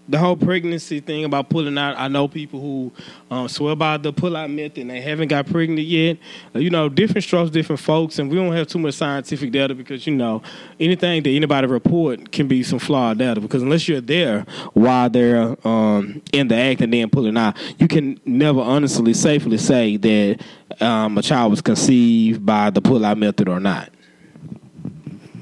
[0.09, 1.97] the whole pregnancy thing about pulling out.
[1.99, 2.93] I know people who
[3.31, 6.19] um, swear by the pull out method and they haven't got pregnant yet.
[6.55, 9.75] Uh, you know, different strokes, different folks, and we don't have too much scientific data
[9.75, 10.43] because you know
[10.79, 15.57] anything that anybody report can be some flawed data because unless you're there while they're
[15.67, 20.41] um, in the act and then pulling out, you can never honestly, safely say that
[20.81, 23.91] um, a child was conceived by the pull out method or not.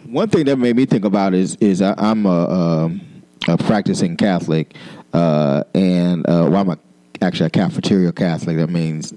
[0.06, 3.11] One thing that made me think about is is I, I'm a, um
[3.48, 4.74] a practicing Catholic,
[5.12, 6.78] uh, and uh, well, I'm a,
[7.20, 8.56] actually a cafeteria Catholic.
[8.56, 9.14] That means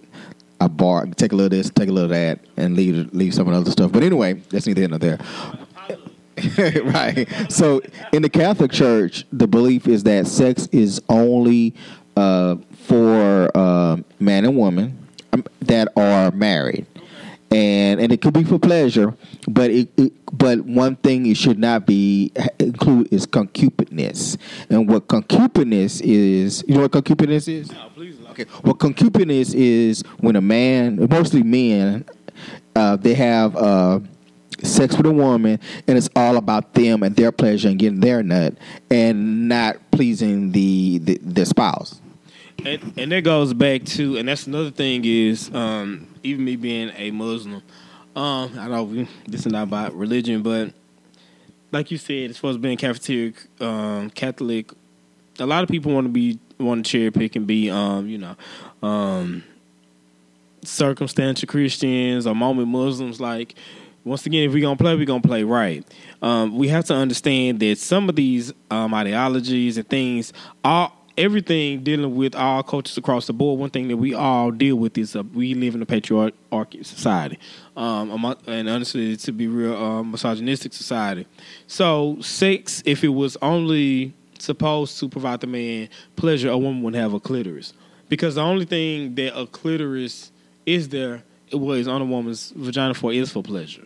[0.59, 3.33] I bar take a little of this, take a little of that, and leave leave
[3.33, 3.91] some of the other stuff.
[3.91, 5.19] But anyway, that's neither here nor there.
[6.83, 7.27] right.
[7.49, 11.73] So in the Catholic Church, the belief is that sex is only
[12.17, 14.97] uh, for uh, man and woman
[15.33, 16.85] um, that are married.
[17.51, 19.15] And and it could be for pleasure,
[19.47, 24.37] but it, it but one thing it should not be include is concubinage.
[24.69, 27.71] And what concubinage is, you know what concubinage is?
[27.71, 28.17] No, please.
[28.31, 28.45] Okay.
[28.61, 32.05] What concubinage is when a man, mostly men,
[32.75, 33.99] uh, they have uh,
[34.61, 38.23] sex with a woman, and it's all about them and their pleasure and getting their
[38.23, 38.55] nut,
[38.89, 42.01] and not pleasing the the, the spouse.
[42.65, 46.91] And, and that goes back to, and that's another thing is, um, even me being
[46.95, 47.61] a Muslim,
[48.15, 50.73] um, I know we, this is not about religion, but
[51.71, 54.71] like you said, as far as being cafeteria um, Catholic,
[55.39, 58.17] a lot of people want to be want to cherry pick and be, um, you
[58.17, 58.35] know,
[58.81, 59.43] um,
[60.63, 63.19] circumstantial Christians or moment Muslims.
[63.19, 63.55] Like,
[64.05, 65.85] once again, if we're gonna play, we're gonna play right.
[66.21, 70.31] Um, we have to understand that some of these um, ideologies and things
[70.63, 73.59] are everything dealing with all cultures across the board.
[73.59, 77.39] One thing that we all deal with is uh, we live in a patriarchal society,
[77.77, 81.25] um, and honestly, to be real, uh, misogynistic society.
[81.67, 86.95] So, sex, if it was only supposed to provide the man pleasure, a woman would
[86.95, 87.73] have a clitoris,
[88.09, 90.31] because the only thing that a clitoris
[90.65, 93.85] is there, what is on a woman's vagina for, is for pleasure.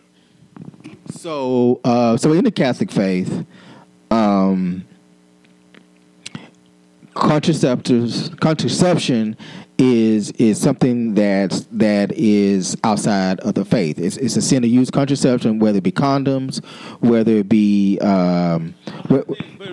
[1.10, 3.46] So, uh, so in the Catholic faith,
[4.10, 4.84] um,
[7.14, 9.36] contraceptives, contraception
[9.80, 13.98] is is something that that is outside of the faith.
[13.98, 16.64] It's, it's a sin to use contraception, whether it be condoms,
[17.00, 17.98] whether it be.
[18.00, 18.74] Um,
[19.08, 19.26] but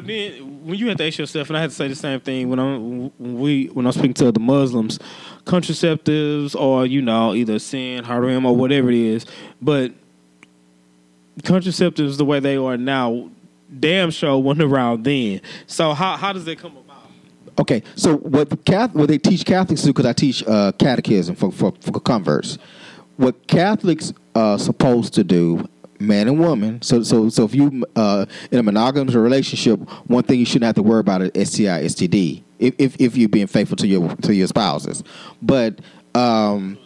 [0.05, 2.49] then, when you have to ask yourself, and I had to say the same thing
[2.49, 4.97] when I'm when we when I'm speaking to other Muslims,
[5.45, 9.25] contraceptives or you know either sin, haram, or whatever it is,
[9.61, 9.91] but
[11.41, 13.29] contraceptives the way they are now,
[13.79, 15.41] damn sure wasn't around then.
[15.67, 16.77] So how how does that come?
[17.59, 21.51] Okay, so what Catholic, what they teach Catholics do, because I teach uh, catechism for,
[21.51, 22.57] for, for converts.
[23.15, 25.67] What Catholics are supposed to do,
[25.99, 26.81] man and woman.
[26.83, 30.75] So so so if you uh, in a monogamous relationship, one thing you shouldn't have
[30.75, 32.43] to worry about is STI, STD.
[32.59, 35.03] If if, if you're being faithful to your to your spouses,
[35.41, 35.79] but
[36.13, 36.77] um.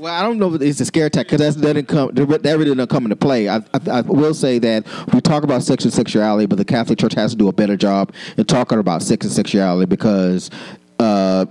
[0.00, 2.14] Well, I don't know if it's a scare tactic because that doesn't come.
[2.14, 2.26] That
[2.58, 3.48] really doesn't come into play.
[3.48, 6.98] I, I, I will say that we talk about sex and sexuality, but the Catholic
[6.98, 10.50] Church has to do a better job in talking about sex and sexuality because.
[10.98, 11.46] Uh,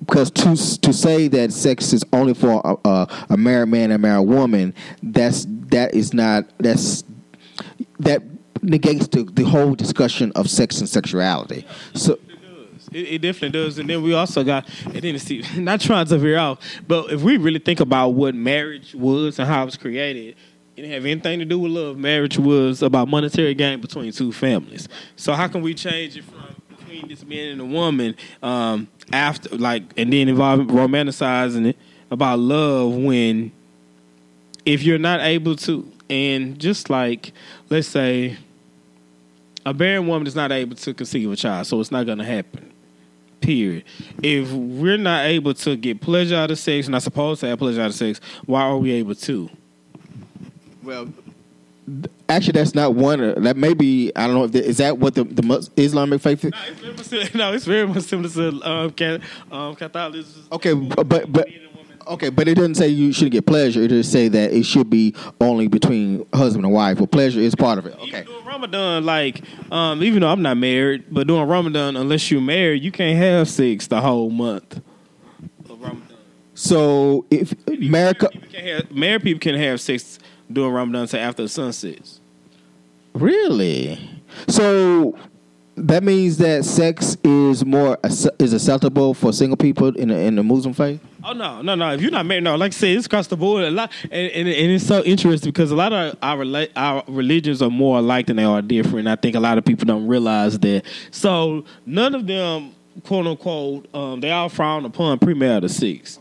[0.00, 3.94] because to to say that sex is only for a, a, a married man and
[3.94, 7.02] a married woman, that's that is not that's
[7.98, 8.22] that
[8.62, 11.66] negates the, the whole discussion of sex and sexuality.
[11.94, 12.18] So
[12.96, 13.78] It, it definitely does.
[13.78, 17.20] And then we also got, and then see, not trying to veer off, but if
[17.20, 20.34] we really think about what marriage was and how it was created,
[20.76, 21.98] it didn't have anything to do with love.
[21.98, 24.88] Marriage was about monetary gain between two families.
[25.16, 29.54] So how can we change it from between this man and a woman um, after,
[29.56, 31.76] like, and then involving romanticizing it
[32.10, 33.52] about love when,
[34.64, 37.32] if you're not able to, and just like,
[37.68, 38.38] let's say,
[39.66, 42.24] a barren woman is not able to conceive a child, so it's not going to
[42.24, 42.65] happen.
[43.46, 43.84] Period.
[44.24, 47.80] If we're not able to get pleasure out of sex, not supposed to have pleasure
[47.80, 49.48] out of sex, why are we able to?
[50.82, 51.12] Well,
[52.28, 53.20] actually, that's not one.
[53.20, 54.10] of- That may be.
[54.16, 54.44] I don't know.
[54.46, 56.42] If is that what the the Islamic faith?
[56.42, 59.22] No, it's very much, sim- no, it's very much similar to um,
[59.56, 60.42] um, Catholicism.
[60.50, 61.48] Okay, but but
[62.06, 63.82] okay, but it doesn't say you shouldn't get pleasure.
[63.82, 66.98] It just say that it should be only between husband and wife.
[66.98, 67.94] But pleasure is part of it.
[67.94, 68.20] Okay.
[68.20, 69.42] Even during Ramadan, like,
[69.72, 73.48] um, even though I'm not married, but during Ramadan, unless you're married, you can't have
[73.48, 74.80] sex the whole month.
[76.54, 80.18] So if America People have, married people can have sex
[80.50, 82.18] during Ramadan until after the sun sets.
[83.12, 84.00] really,
[84.48, 85.18] so
[85.76, 87.98] that means that sex is more
[88.38, 91.00] is acceptable for single people in the, in the Muslim faith.
[91.22, 91.92] Oh no, no, no!
[91.92, 92.56] If you're not married, no.
[92.56, 93.64] Like I said, it's across the board.
[93.64, 97.60] A lot, and, and, and it's so interesting because a lot of our our religions
[97.62, 99.08] are more alike than they are different.
[99.08, 100.84] I think a lot of people don't realize that.
[101.10, 106.20] So none of them, quote unquote, um, they all frown upon premarital sex.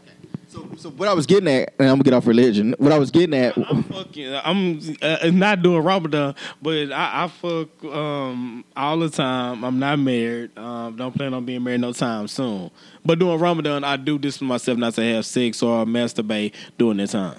[0.55, 2.75] So, so what I was getting at, and I'm gonna get off religion.
[2.77, 4.33] What I was getting at, I'm fucking.
[4.35, 9.65] I'm uh, not doing Ramadan, but I, I fuck um, all the time.
[9.65, 10.57] I'm not married.
[10.57, 12.71] Um, don't plan on being married no time soon.
[13.03, 16.97] But during Ramadan, I do this for myself not to have sex or masturbate during
[16.97, 17.37] that time.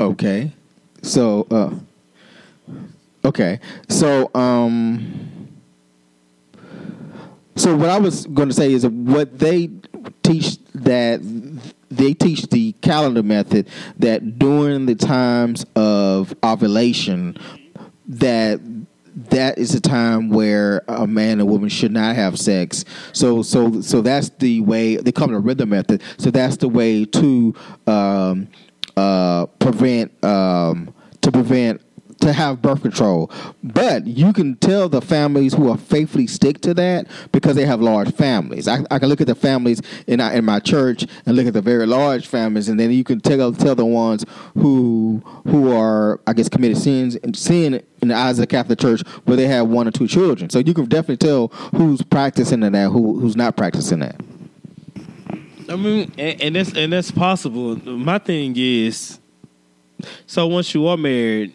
[0.00, 0.52] okay,
[1.02, 1.74] so uh,
[3.26, 5.50] okay, so um,
[7.56, 9.68] so what I was going to say is what they
[10.22, 11.20] teach that
[11.96, 17.36] they teach the calendar method that during the times of ovulation
[18.06, 18.60] that
[19.14, 22.84] that is a time where a man and woman should not have sex.
[23.12, 26.02] So so so that's the way they call it a rhythm method.
[26.16, 27.54] So that's the way to
[27.86, 28.48] um,
[28.96, 31.82] uh, prevent um, to prevent
[32.22, 33.30] to have birth control.
[33.62, 37.80] But you can tell the families who are faithfully stick to that because they have
[37.80, 38.68] large families.
[38.68, 41.62] I, I can look at the families in in my church and look at the
[41.62, 46.32] very large families, and then you can tell tell the ones who who are I
[46.32, 49.68] guess committed sins and sin in the eyes of the Catholic Church where they have
[49.68, 50.50] one or two children.
[50.50, 54.20] So you can definitely tell who's practicing that, who who's not practicing that.
[55.68, 57.76] I mean, and, and that's and that's possible.
[57.76, 59.18] My thing is,
[60.26, 61.54] so once you are married,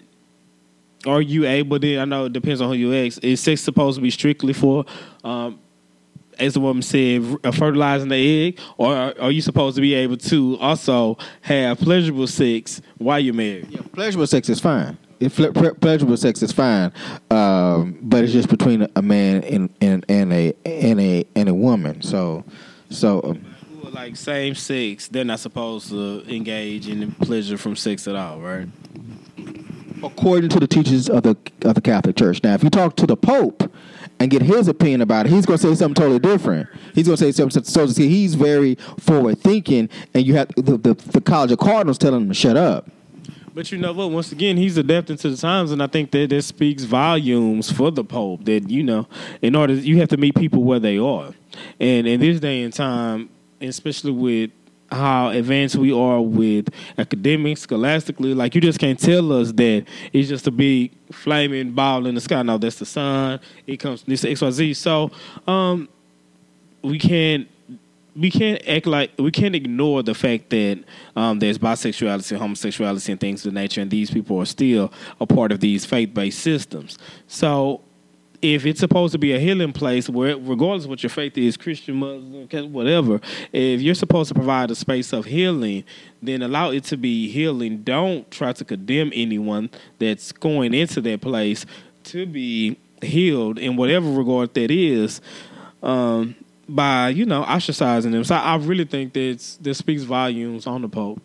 [1.05, 1.97] are you able to?
[1.99, 3.23] I know it depends on who you ask.
[3.23, 4.85] Is sex supposed to be strictly for,
[5.23, 5.59] um,
[6.39, 10.17] as the woman said, fertilizing the egg, or are, are you supposed to be able
[10.17, 13.67] to also have pleasurable sex while you're married?
[13.69, 14.97] Yeah, pleasurable sex is fine.
[15.19, 16.91] If ple- ple- pleasurable sex is fine,
[17.31, 21.53] um, but it's just between a man and, and, and a and a and a
[21.55, 22.03] woman.
[22.03, 22.43] So,
[22.91, 23.45] so um,
[23.81, 28.15] Who are Like same sex, they're not supposed to engage in pleasure from sex at
[28.15, 28.67] all, right?
[30.03, 32.43] According to the teachings of the of the Catholic Church.
[32.43, 33.71] Now, if you talk to the Pope
[34.19, 36.69] and get his opinion about it, he's going to say something totally different.
[36.93, 37.63] He's going to say something.
[37.63, 42.21] So he's very forward thinking, and you have the, the the College of Cardinals telling
[42.21, 42.89] him to shut up.
[43.53, 44.11] But you know what?
[44.11, 47.89] Once again, he's adapting to the times, and I think that that speaks volumes for
[47.89, 48.45] the Pope.
[48.45, 49.07] That you know,
[49.41, 51.33] in order you have to meet people where they are,
[51.79, 53.29] and in this day and time,
[53.59, 54.51] especially with
[54.91, 60.29] how advanced we are with academics, scholastically, like you just can't tell us that it's
[60.29, 62.41] just a big flaming ball in the sky.
[62.41, 63.39] No, that's the sun.
[63.65, 64.73] It comes this X Y Z.
[64.75, 65.11] So,
[65.45, 65.89] um,
[66.81, 67.47] we can't
[68.15, 70.83] we can't act like we can't ignore the fact that
[71.15, 75.25] um, there's bisexuality, homosexuality, and things of the nature, and these people are still a
[75.25, 76.97] part of these faith-based systems.
[77.27, 77.81] So,
[78.41, 81.57] if it's supposed to be a healing place, where regardless of what your faith is,
[81.57, 83.19] Christian, Muslim, whatever,
[83.51, 85.83] if you're supposed to provide a space of healing,
[86.21, 87.83] then allow it to be healing.
[87.83, 89.69] Don't try to condemn anyone
[89.99, 91.65] that's going into that place
[92.05, 95.21] to be healed in whatever regard that is.
[95.81, 96.35] Um,
[96.69, 98.23] by you know ostracizing them.
[98.23, 101.21] So I really think that that speaks volumes on the Pope.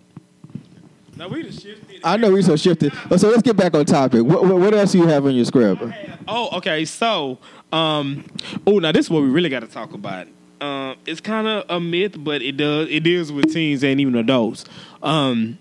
[1.17, 2.01] Now we just shifted.
[2.03, 2.93] I know we so shifted.
[3.17, 4.23] So let's get back on topic.
[4.23, 5.83] What, what, what else do you have on your script?
[6.27, 6.85] Oh, okay.
[6.85, 7.39] So,
[7.71, 8.25] um,
[8.67, 10.27] oh, now this is what we really got to talk about.
[10.61, 14.15] Um, it's kind of a myth, but it does it deals with teens and even
[14.15, 14.65] adults.
[15.03, 15.59] Um,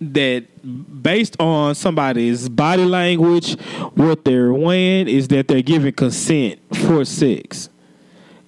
[0.00, 3.60] that based on somebody's body language,
[3.94, 7.68] what they're wearing is that they're giving consent for sex.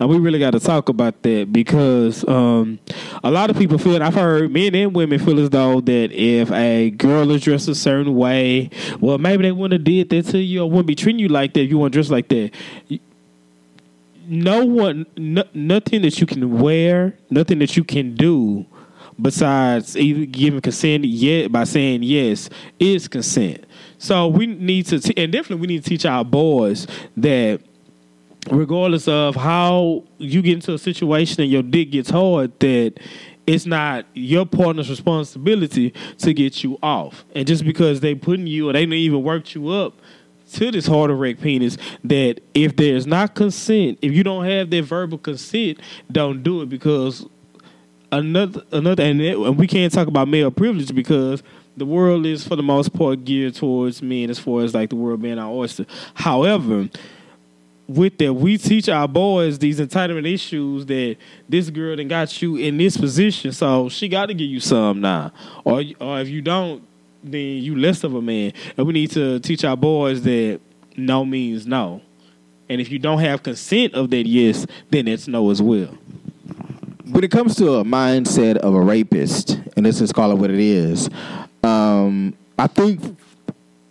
[0.00, 2.78] And we really got to talk about that because um,
[3.22, 6.50] a lot of people feel, I've heard men and women feel as though that if
[6.50, 10.38] a girl is dressed a certain way, well, maybe they wouldn't have did that to
[10.38, 12.50] you or wouldn't be treating you like that if you weren't dressed like that.
[14.26, 18.64] No one, no, nothing that you can wear, nothing that you can do
[19.20, 23.66] besides even giving consent yet by saying yes is consent.
[23.98, 26.86] So we need to, and definitely we need to teach our boys
[27.18, 27.60] that
[28.48, 32.94] regardless of how you get into a situation and your dick gets hard, that
[33.46, 37.24] it's not your partner's responsibility to get you off.
[37.34, 39.94] And just because they putting you or they didn't even worked you up
[40.52, 44.82] to this hard erect penis, that if there's not consent, if you don't have that
[44.82, 47.26] verbal consent, don't do it because
[48.12, 51.42] another another and, it, and we can't talk about male privilege because
[51.76, 54.96] the world is for the most part geared towards men as far as like the
[54.96, 55.86] world being our oyster.
[56.14, 56.88] However,
[57.94, 61.16] with that, we teach our boys these entitlement issues that
[61.48, 65.00] this girl then got you in this position, so she got to give you some
[65.00, 65.32] now,
[65.64, 66.82] or or if you don't,
[67.22, 68.52] then you less of a man.
[68.76, 70.60] And we need to teach our boys that
[70.96, 72.02] no means no,
[72.68, 75.96] And if you don't have consent of that yes, then it's no as well.
[77.10, 80.50] when it comes to a mindset of a rapist, and this is call it what
[80.50, 81.10] it is,
[81.64, 83.16] um, I think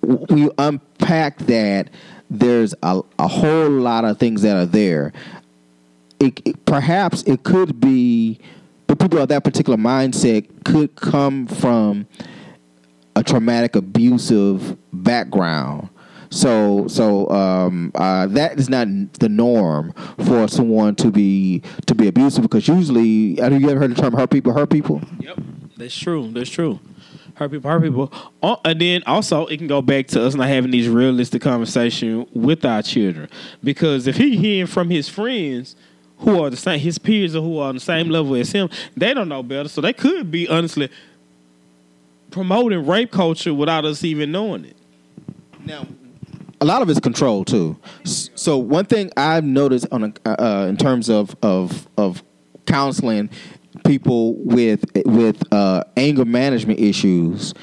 [0.01, 1.89] we unpack that.
[2.30, 5.11] There's a, a whole lot of things that are there.
[6.19, 8.39] It, it- perhaps it could be
[8.88, 12.07] the people of that particular mindset could come from
[13.15, 15.89] a traumatic abusive background.
[16.32, 18.88] So so um, uh, that is not
[19.19, 23.91] the norm for someone to be to be abusive because usually have you ever heard
[23.91, 25.01] the term hurt people hurt people?
[25.19, 25.39] Yep,
[25.77, 26.30] that's true.
[26.32, 26.80] That's true.
[27.39, 28.11] Hurt people, hurt people.
[28.43, 32.27] Uh, and then also, it can go back to us not having these realistic conversation
[32.33, 33.29] with our children.
[33.63, 35.77] Because if he hearing from his friends
[36.17, 38.69] who are the same, his peers or who are on the same level as him,
[38.97, 39.69] they don't know better.
[39.69, 40.89] So they could be honestly
[42.29, 44.75] promoting rape culture without us even knowing it.
[45.63, 45.87] Now,
[46.59, 47.77] a lot of it's control too.
[48.03, 52.21] So one thing I've noticed on a, uh, in terms of of of
[52.65, 53.29] counseling
[53.86, 57.53] people with with uh, anger management issues.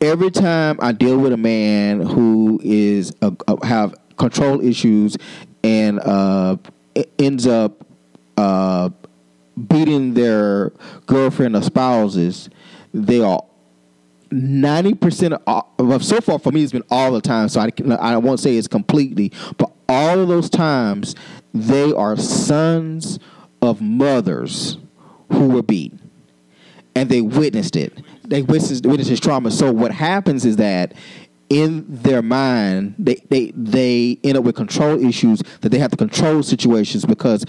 [0.00, 5.16] Every time I deal with a man who is uh, uh, have control issues
[5.62, 6.56] and uh,
[7.18, 7.86] ends up
[8.36, 8.90] uh,
[9.68, 10.72] beating their
[11.06, 12.50] girlfriend or spouses,
[12.92, 13.44] they are
[14.30, 17.48] ninety percent of so far for me it's been all the time.
[17.48, 21.14] So I I won't say it's completely, but all of those times
[21.54, 23.18] they are sons
[23.62, 24.76] of mothers
[25.30, 26.10] who were beaten,
[26.94, 27.96] and they witnessed it.
[28.24, 29.50] They witnessed, witnessed his trauma.
[29.50, 30.92] So what happens is that
[31.48, 35.96] in their mind they, they they end up with control issues that they have to
[35.98, 37.44] control situations because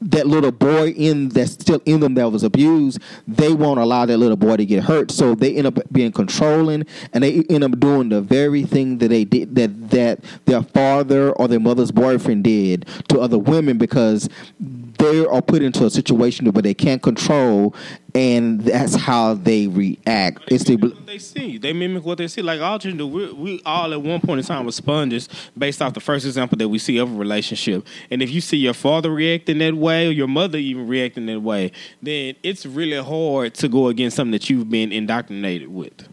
[0.00, 4.18] that little boy in that's still in them that was abused they won't allow that
[4.18, 7.78] little boy to get hurt so they end up being controlling and they end up
[7.80, 12.44] doing the very thing that they did that that their father or their mother's boyfriend
[12.44, 14.28] did to other women because
[14.60, 17.74] they are put into a situation where they can't control
[18.14, 20.76] and that's how they react it's the
[21.08, 21.58] they see.
[21.58, 22.42] They mimic what they see.
[22.42, 23.06] Like all do.
[23.06, 26.56] We, we all at one point in time were sponges based off the first example
[26.58, 27.86] that we see of a relationship.
[28.10, 31.40] And if you see your father reacting that way or your mother even reacting that
[31.40, 31.72] way,
[32.02, 36.08] then it's really hard to go against something that you've been indoctrinated with.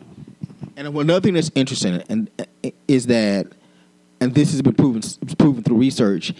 [0.77, 3.47] And another thing that's interesting and uh, is that,
[4.19, 5.01] and this has been proven
[5.37, 6.33] proven through research,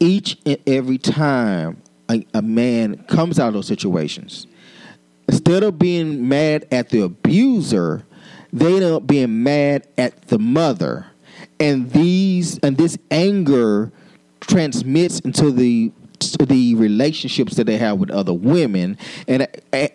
[0.00, 4.46] each and every time a, a man comes out of those situations,
[5.28, 8.04] instead of being mad at the abuser,
[8.52, 11.06] they end up being mad at the mother,
[11.58, 13.92] and these and this anger
[14.40, 15.90] transmits into the
[16.20, 19.46] the relationships that they have with other women, and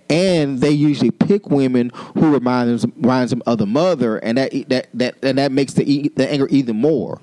[0.10, 4.52] and they usually pick women who remind them reminds them of the mother, and that
[4.70, 7.20] that that and that makes the the anger even more,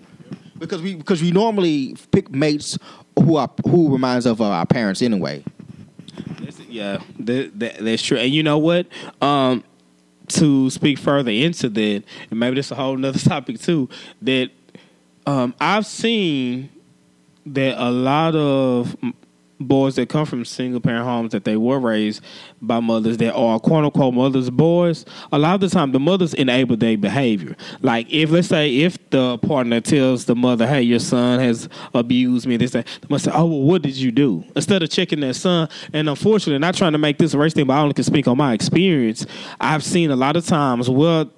[0.58, 2.78] because we because we normally pick mates
[3.18, 5.42] who are who reminds of our parents anyway.
[6.68, 8.18] Yeah, that, that, that's true.
[8.18, 8.86] And you know what?
[9.22, 9.64] Um,
[10.28, 13.88] to speak further into that, and maybe that's a whole nother topic too,
[14.22, 14.50] that
[15.26, 16.70] um, I've seen
[17.54, 18.96] that a lot of
[19.60, 22.22] boys that come from single parent homes that they were raised
[22.62, 25.04] by mothers that are quote unquote mothers boys.
[25.32, 27.56] A lot of the time the mothers enable their behavior.
[27.80, 32.46] Like if let's say if the partner tells the mother hey your son has abused
[32.46, 34.44] me this that the mother say oh well what did you do?
[34.54, 35.68] Instead of checking their son.
[35.92, 38.28] And unfortunately not trying to make this a race thing but i only can speak
[38.28, 39.26] on my experience.
[39.60, 41.30] I've seen a lot of times well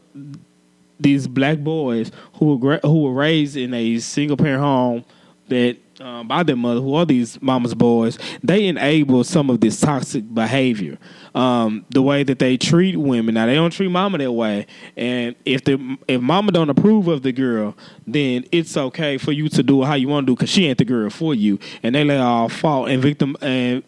[0.99, 5.05] these black boys who were who were raised in a single parent home
[5.49, 9.79] that um, by their mother, who are these mama's boys, they enable some of this
[9.81, 10.99] toxic behavior.
[11.35, 13.35] Um, the way that they treat women.
[13.35, 17.23] Now they don't treat mama that way, and if the if mama don't approve of
[17.23, 17.77] the girl,
[18.07, 20.79] then it's okay for you to do how you want to do because she ain't
[20.79, 23.85] the girl for you, and they let all fault and victim and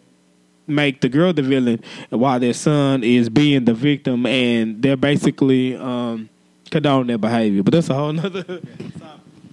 [0.67, 5.75] make the girl the villain while their son is being the victim, and they're basically
[5.75, 6.29] um,
[6.71, 7.63] condone their behavior.
[7.63, 8.61] But that's a whole nother.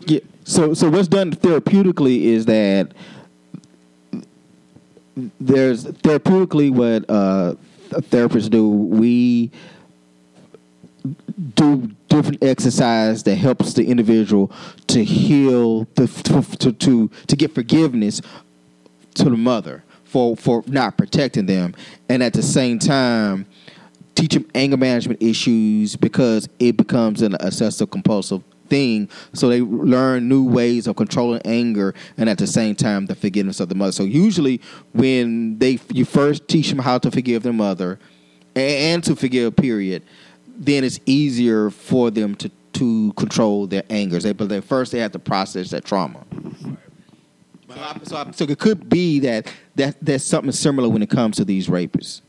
[0.07, 0.21] Yeah.
[0.51, 2.91] So so what's done therapeutically is that
[5.39, 7.55] there's therapeutically what uh,
[7.91, 8.69] therapists do.
[8.69, 9.53] We
[11.55, 14.51] do different exercise that helps the individual
[14.89, 18.21] to heal, to to to, to get forgiveness
[19.15, 21.77] to the mother for for not protecting them,
[22.09, 23.47] and at the same time
[24.17, 29.09] teach them anger management issues because it becomes an obsessive compulsive thing.
[29.35, 33.61] So they learn new ways of controlling anger and at the same time the forgiveness
[33.61, 33.93] of the mother.
[33.93, 34.61] So usually
[34.95, 37.99] when they you first teach them how to forgive their mother
[38.57, 40.03] and, to forgive period,
[40.47, 44.23] then it's easier for them to to control their angers.
[44.23, 46.25] They, but they, first they have to process that trauma.
[47.68, 51.11] So, I, so, I, so it could be that, that there's something similar when it
[51.11, 52.23] comes to these rapists.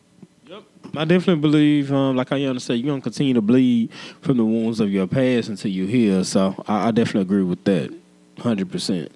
[0.96, 4.80] I definitely believe, um, like I understand, you're gonna continue to bleed from the wounds
[4.80, 6.24] of your past until you heal.
[6.24, 7.94] So I, I definitely agree with that,
[8.40, 9.12] hundred percent.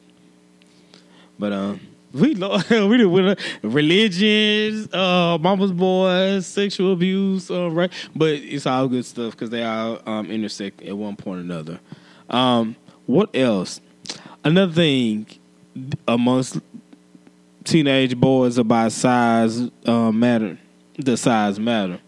[1.37, 1.81] But um,
[2.13, 7.91] we lo- we with religions, uh, mama's boys, sexual abuse, uh, right?
[8.15, 11.79] But it's all good stuff because they all um, intersect at one point or another.
[12.29, 13.81] Um, what else?
[14.43, 15.27] Another thing
[16.07, 16.59] amongst
[17.65, 20.57] teenage boys about size uh, matter.
[20.97, 21.99] The size matter.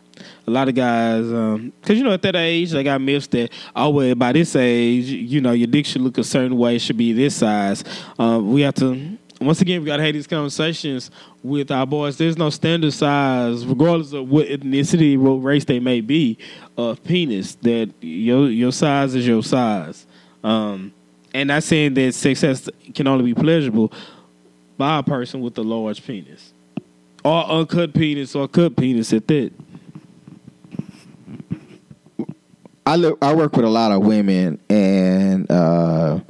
[0.48, 3.90] A lot of guys, because you know, at that age, they got myths that, oh,
[3.90, 7.14] well, by this age, you know, your dick should look a certain way, should be
[7.14, 7.84] this size.
[8.18, 11.12] Uh, we have to, once again, we got to have these conversations
[11.44, 12.18] with our boys.
[12.18, 16.38] There's no standard size, regardless of what ethnicity, what race they may be,
[16.78, 17.56] of penis.
[17.56, 20.08] That your your size is your size.
[20.44, 20.94] Um,
[21.34, 23.92] and not saying that success can only be pleasurable
[24.78, 26.54] by a person with a large penis
[27.28, 29.52] or uncut penis or cut penis at that.
[32.86, 36.22] I look, I work with a lot of women, and uh,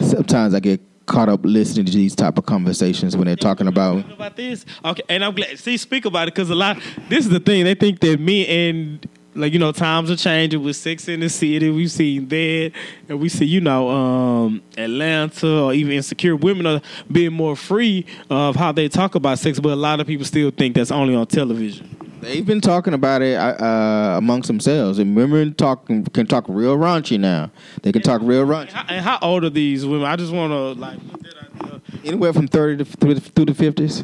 [0.00, 4.10] sometimes I get caught up listening to these type of conversations when they're talking about
[4.10, 4.66] about this.
[4.84, 5.56] Okay, and I'm glad.
[5.56, 6.78] See, speak about it because a lot.
[7.08, 10.62] This is the thing they think that me and like you know times are changing
[10.62, 11.70] with Sex in the City.
[11.70, 12.72] We've seen that,
[13.08, 18.06] and we see you know um, Atlanta or even insecure women are being more free
[18.30, 21.14] of how they talk about sex, but a lot of people still think that's only
[21.14, 21.96] on television.
[22.20, 27.18] They've been talking about it uh, amongst themselves, and women talk can talk real raunchy
[27.18, 27.50] now.
[27.82, 30.06] They can talk real And raunchy, how, and how old are these women?
[30.06, 31.98] I just want to like put that out there.
[32.04, 34.02] anywhere from thirty to through the fifties.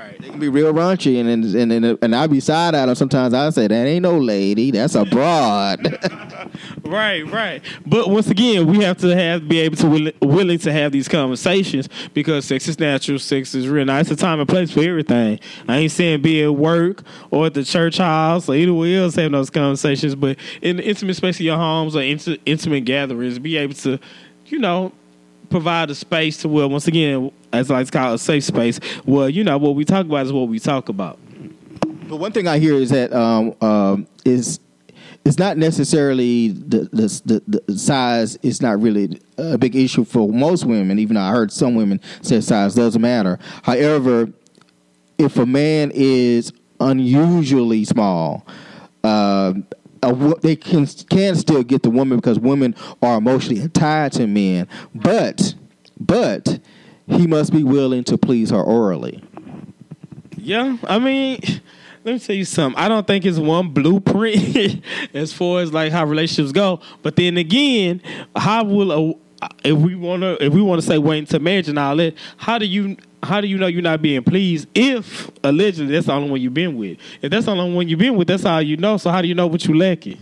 [0.00, 0.18] Right?
[0.18, 3.34] They can be real raunchy, and and and, and I be side at them sometimes.
[3.34, 5.98] I say that ain't no lady, that's a broad.
[6.84, 7.62] Right, right.
[7.86, 11.06] But once again, we have to have be able to willi- willing to have these
[11.06, 13.84] conversations because sex is natural, sex is real.
[13.84, 15.38] Now it's a time and place for everything.
[15.68, 19.32] I ain't saying be at work or at the church house or anywhere else having
[19.32, 23.56] those conversations, but in the intimate space of your homes or inti- intimate gatherings, be
[23.56, 24.00] able to,
[24.46, 24.90] you know,
[25.50, 28.44] provide a space to where once again, as I like to call it, a safe
[28.44, 31.18] space, where you know what we talk about is what we talk about.
[32.08, 34.60] But one thing I hear is that um, um, is
[35.24, 40.64] it's not necessarily the, the the size is not really a big issue for most
[40.64, 40.98] women.
[40.98, 43.38] Even though I heard some women say size doesn't matter.
[43.62, 44.32] However,
[45.18, 48.46] if a man is unusually small,
[49.04, 49.52] uh,
[50.02, 54.68] a, they can can still get the woman because women are emotionally tied to men.
[54.94, 55.54] But
[55.98, 56.60] but
[57.06, 59.22] he must be willing to please her orally.
[60.36, 61.40] Yeah, I mean,
[62.04, 62.80] let me tell you something.
[62.80, 64.84] I don't think it's one blueprint
[65.14, 66.80] as far as like how relationships go.
[67.02, 68.02] But then again,
[68.34, 69.14] how will a
[69.64, 72.14] if we want to if we want to say wait until marriage and all that,
[72.36, 76.12] how do you how do you know you're not being pleased if allegedly that's the
[76.12, 76.98] only one you've been with?
[77.22, 78.96] If that's the only one you've been with, that's all you know.
[78.96, 80.18] So how do you know what you're lacking?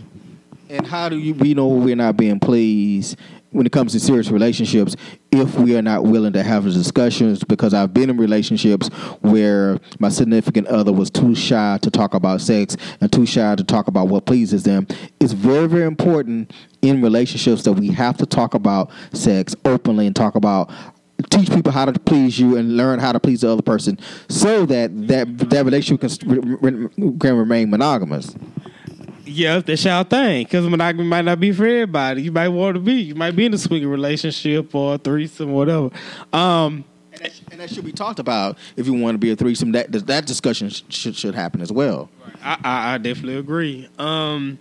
[0.71, 3.17] And how do you we know we're not being pleased
[3.49, 4.95] when it comes to serious relationships
[5.31, 7.43] if we are not willing to have discussions?
[7.43, 8.87] Because I've been in relationships
[9.21, 13.63] where my significant other was too shy to talk about sex and too shy to
[13.63, 14.85] talk about what pleases them.
[15.19, 16.53] It's very, very important
[16.83, 20.69] in relationships that we have to talk about sex openly and talk about
[21.31, 23.97] teach people how to please you and learn how to please the other person
[24.29, 28.35] so that that, that relationship can, can remain monogamous.
[29.29, 30.43] Yeah, that's y'all thing.
[30.45, 32.23] Because monogamy might not be for everybody.
[32.23, 32.93] You might want to be.
[32.93, 35.89] You might be in a swinging relationship or a threesome, whatever.
[36.33, 39.35] Um, And that, and that should be talked about if you want to be a
[39.35, 39.71] threesome.
[39.73, 42.09] That that discussion should should happen as well.
[42.43, 43.89] I, I, I definitely agree.
[43.97, 44.57] Um,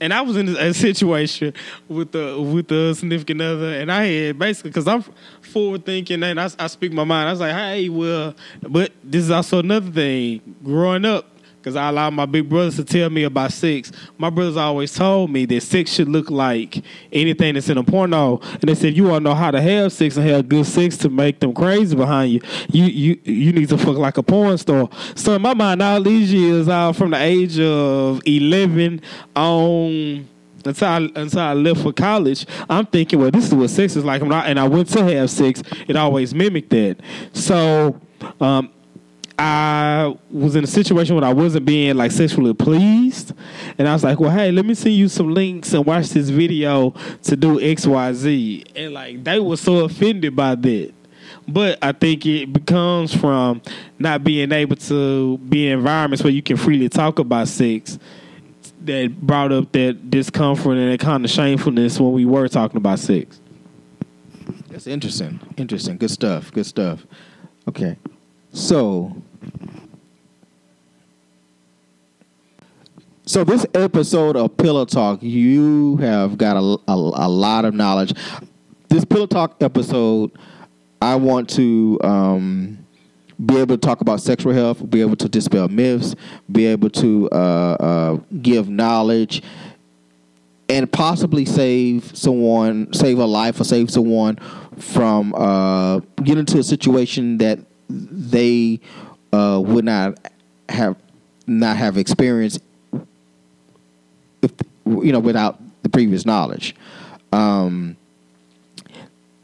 [0.00, 1.52] and I was in a situation
[1.88, 5.04] with the with the significant other, and I had basically because I'm
[5.42, 7.28] forward thinking and I, I speak my mind.
[7.28, 10.56] I was like, hey, well, but this is also another thing.
[10.64, 11.29] Growing up,
[11.60, 13.92] because I allowed my big brothers to tell me about sex.
[14.16, 16.82] My brothers always told me that sex should look like
[17.12, 18.38] anything that's in a porno.
[18.38, 21.10] And they said, you to know how to have sex and have good sex to
[21.10, 22.40] make them crazy behind you.
[22.68, 24.88] You you you need to fuck like a porn star.
[25.14, 29.02] So in my mind, all these years, uh, from the age of eleven
[29.36, 30.26] on
[30.64, 34.04] until I, until I left for college, I'm thinking, well, this is what sex is
[34.04, 34.22] like.
[34.22, 35.62] And I, and I went to have sex.
[35.86, 36.96] It always mimicked that.
[37.34, 38.00] So.
[38.38, 38.70] Um,
[39.42, 43.32] I was in a situation where I wasn't being like sexually pleased,
[43.78, 46.28] and I was like, "Well, hey, let me send you some links and watch this
[46.28, 46.90] video
[47.22, 50.92] to do X, Y, Z." And like they were so offended by that.
[51.48, 53.62] But I think it becomes from
[53.98, 57.98] not being able to be in environments where you can freely talk about sex
[58.84, 62.98] that brought up that discomfort and that kind of shamefulness when we were talking about
[62.98, 63.40] sex.
[64.68, 65.40] That's interesting.
[65.56, 65.96] Interesting.
[65.96, 66.52] Good stuff.
[66.52, 67.06] Good stuff.
[67.66, 67.96] Okay.
[68.52, 69.16] So
[73.30, 78.12] So this episode of Pillow Talk, you have got a, a, a lot of knowledge.
[78.88, 80.32] This Pillow Talk episode,
[81.00, 82.84] I want to um,
[83.46, 86.16] be able to talk about sexual health, be able to dispel myths,
[86.50, 87.36] be able to uh,
[87.78, 89.44] uh, give knowledge,
[90.68, 94.38] and possibly save someone, save a life, or save someone
[94.76, 97.60] from uh, getting into a situation that
[97.90, 98.80] they
[99.32, 100.18] uh, would not
[100.68, 100.96] have
[101.46, 102.62] not have experienced
[104.42, 104.52] if,
[104.86, 106.74] you know, without the previous knowledge.
[107.32, 107.96] Um,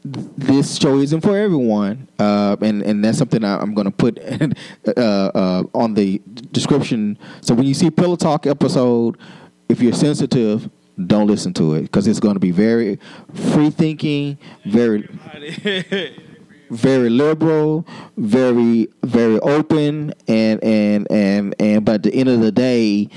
[0.03, 4.17] this show isn't for everyone, uh, and and that's something I, am going to put
[4.97, 6.21] uh, uh, on the
[6.51, 7.17] description.
[7.41, 9.17] So when you see Pillow Talk episode,
[9.67, 10.69] if you're sensitive,
[11.05, 12.99] don't listen to it because it's going to be very
[13.33, 15.03] free thinking, very
[16.69, 17.85] very liberal,
[18.17, 21.85] very very open, and and and and.
[21.85, 23.09] But at the end of the day,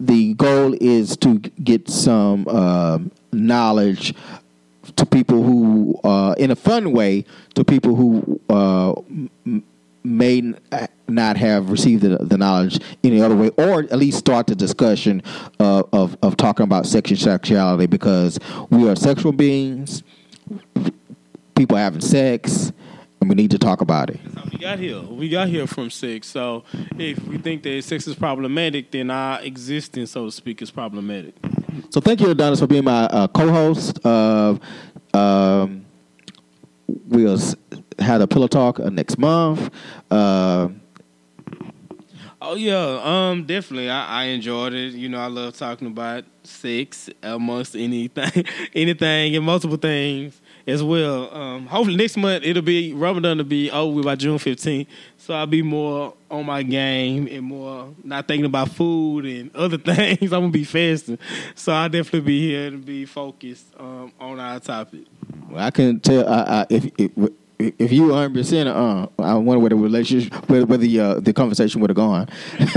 [0.00, 2.98] the goal is to get some uh,
[3.32, 4.14] knowledge
[4.96, 7.24] to people who, uh, in a fun way,
[7.54, 8.94] to people who uh,
[10.04, 10.54] may
[11.08, 15.22] not have received the, the, knowledge any other way, or at least start the discussion
[15.60, 18.38] uh, of of talking about sexual sexuality because
[18.70, 20.02] we are sexual beings.
[21.54, 22.72] People having sex
[23.20, 24.20] we need to talk about it.
[24.52, 25.00] We got here.
[25.00, 26.28] We got here from sex.
[26.28, 26.64] So
[26.98, 31.34] if we think that sex is problematic, then our existence, so to speak, is problematic.
[31.90, 34.04] So thank you, Adonis, for being my uh, co-host.
[34.04, 34.56] Uh,
[35.14, 35.84] um,
[36.86, 37.38] we'll
[37.98, 39.70] have a pillow talk uh, next month.
[40.10, 40.68] Uh,
[42.40, 43.90] oh yeah, um, definitely.
[43.90, 44.94] I, I enjoyed it.
[44.94, 48.44] You know, I love talking about sex amongst anything,
[48.74, 51.34] anything, and multiple things as well.
[51.34, 55.46] Um, hopefully next month it'll be Ramadan to be over by June 15th, so I'll
[55.46, 60.32] be more on my game and more not thinking about food and other things.
[60.32, 61.18] I'm gonna be fasting,
[61.54, 65.06] so I'll definitely be here to be focused um, on our topic.
[65.48, 69.58] Well, I can tell I, I, if, if if you 100 percent, uh, I wonder
[69.58, 72.28] where the relationship, where, where the uh, the conversation would have gone.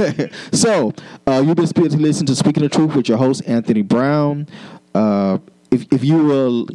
[0.51, 0.93] so,
[1.27, 4.47] uh, you've been listening to Speaking the Truth with your host Anthony Brown.
[4.95, 5.37] Uh,
[5.69, 6.67] if if you will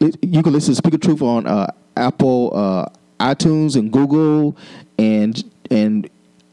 [0.00, 2.86] you can listen to Speak of Truth on uh, Apple, uh,
[3.20, 4.56] iTunes, and Google,
[4.98, 6.08] and and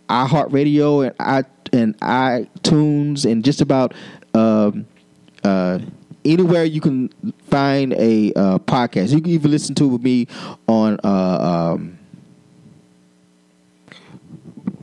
[0.10, 1.44] iHeartRadio, and i
[1.74, 3.94] and iTunes, and just about
[4.34, 4.86] um,
[5.44, 5.80] uh,
[6.26, 7.10] anywhere you can
[7.50, 9.12] find a uh, podcast.
[9.12, 10.28] You can even listen to me
[10.68, 11.98] on uh, um,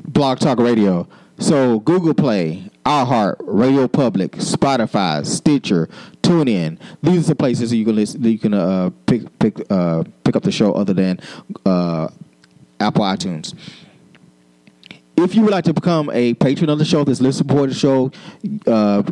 [0.08, 1.06] Blog Talk Radio.
[1.38, 5.88] So Google Play, iHeart, Radio Public, Spotify, Stitcher,
[6.24, 6.78] TuneIn.
[7.02, 10.02] These are the places that you can listen, that you can uh, pick pick uh,
[10.24, 11.20] pick up the show other than
[11.66, 12.08] uh,
[12.80, 13.54] Apple iTunes.
[15.16, 17.74] If you would like to become a patron of the show, this listen support the
[17.74, 18.10] show,
[18.66, 19.02] uh,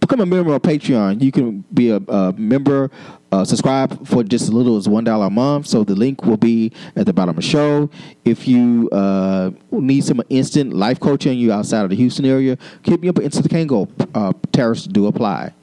[0.00, 1.22] become a member of Patreon.
[1.22, 2.90] You can be a, a member,
[3.32, 5.66] uh, subscribe for just as little as one dollar a month.
[5.68, 7.88] So the link will be at the bottom of the show.
[8.24, 13.00] If you uh, need some instant life coaching, you outside of the Houston area, keep
[13.00, 14.34] me up at InstantGo.
[14.52, 15.54] Tariffs do apply.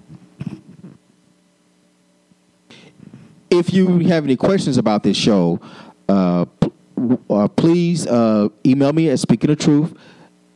[3.60, 5.60] If you have any questions about this show,
[6.10, 6.46] uh,
[7.30, 9.94] uh, please uh, email me at speaking truth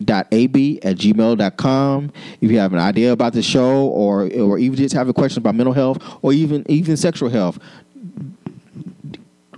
[0.03, 4.77] dot ab at gmail.com if you have an idea about the show or or even
[4.77, 7.59] just have a question about mental health or even even sexual health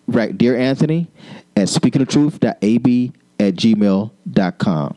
[0.07, 1.07] write dear anthony
[1.55, 4.95] at speaking truth dot ab at gmail.com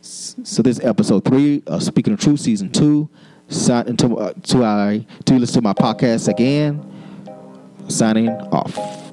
[0.00, 3.08] so this is episode three of speaking of truth season two
[3.48, 6.84] sign until uh, to I to listen to my podcast again.
[7.88, 9.07] Signing off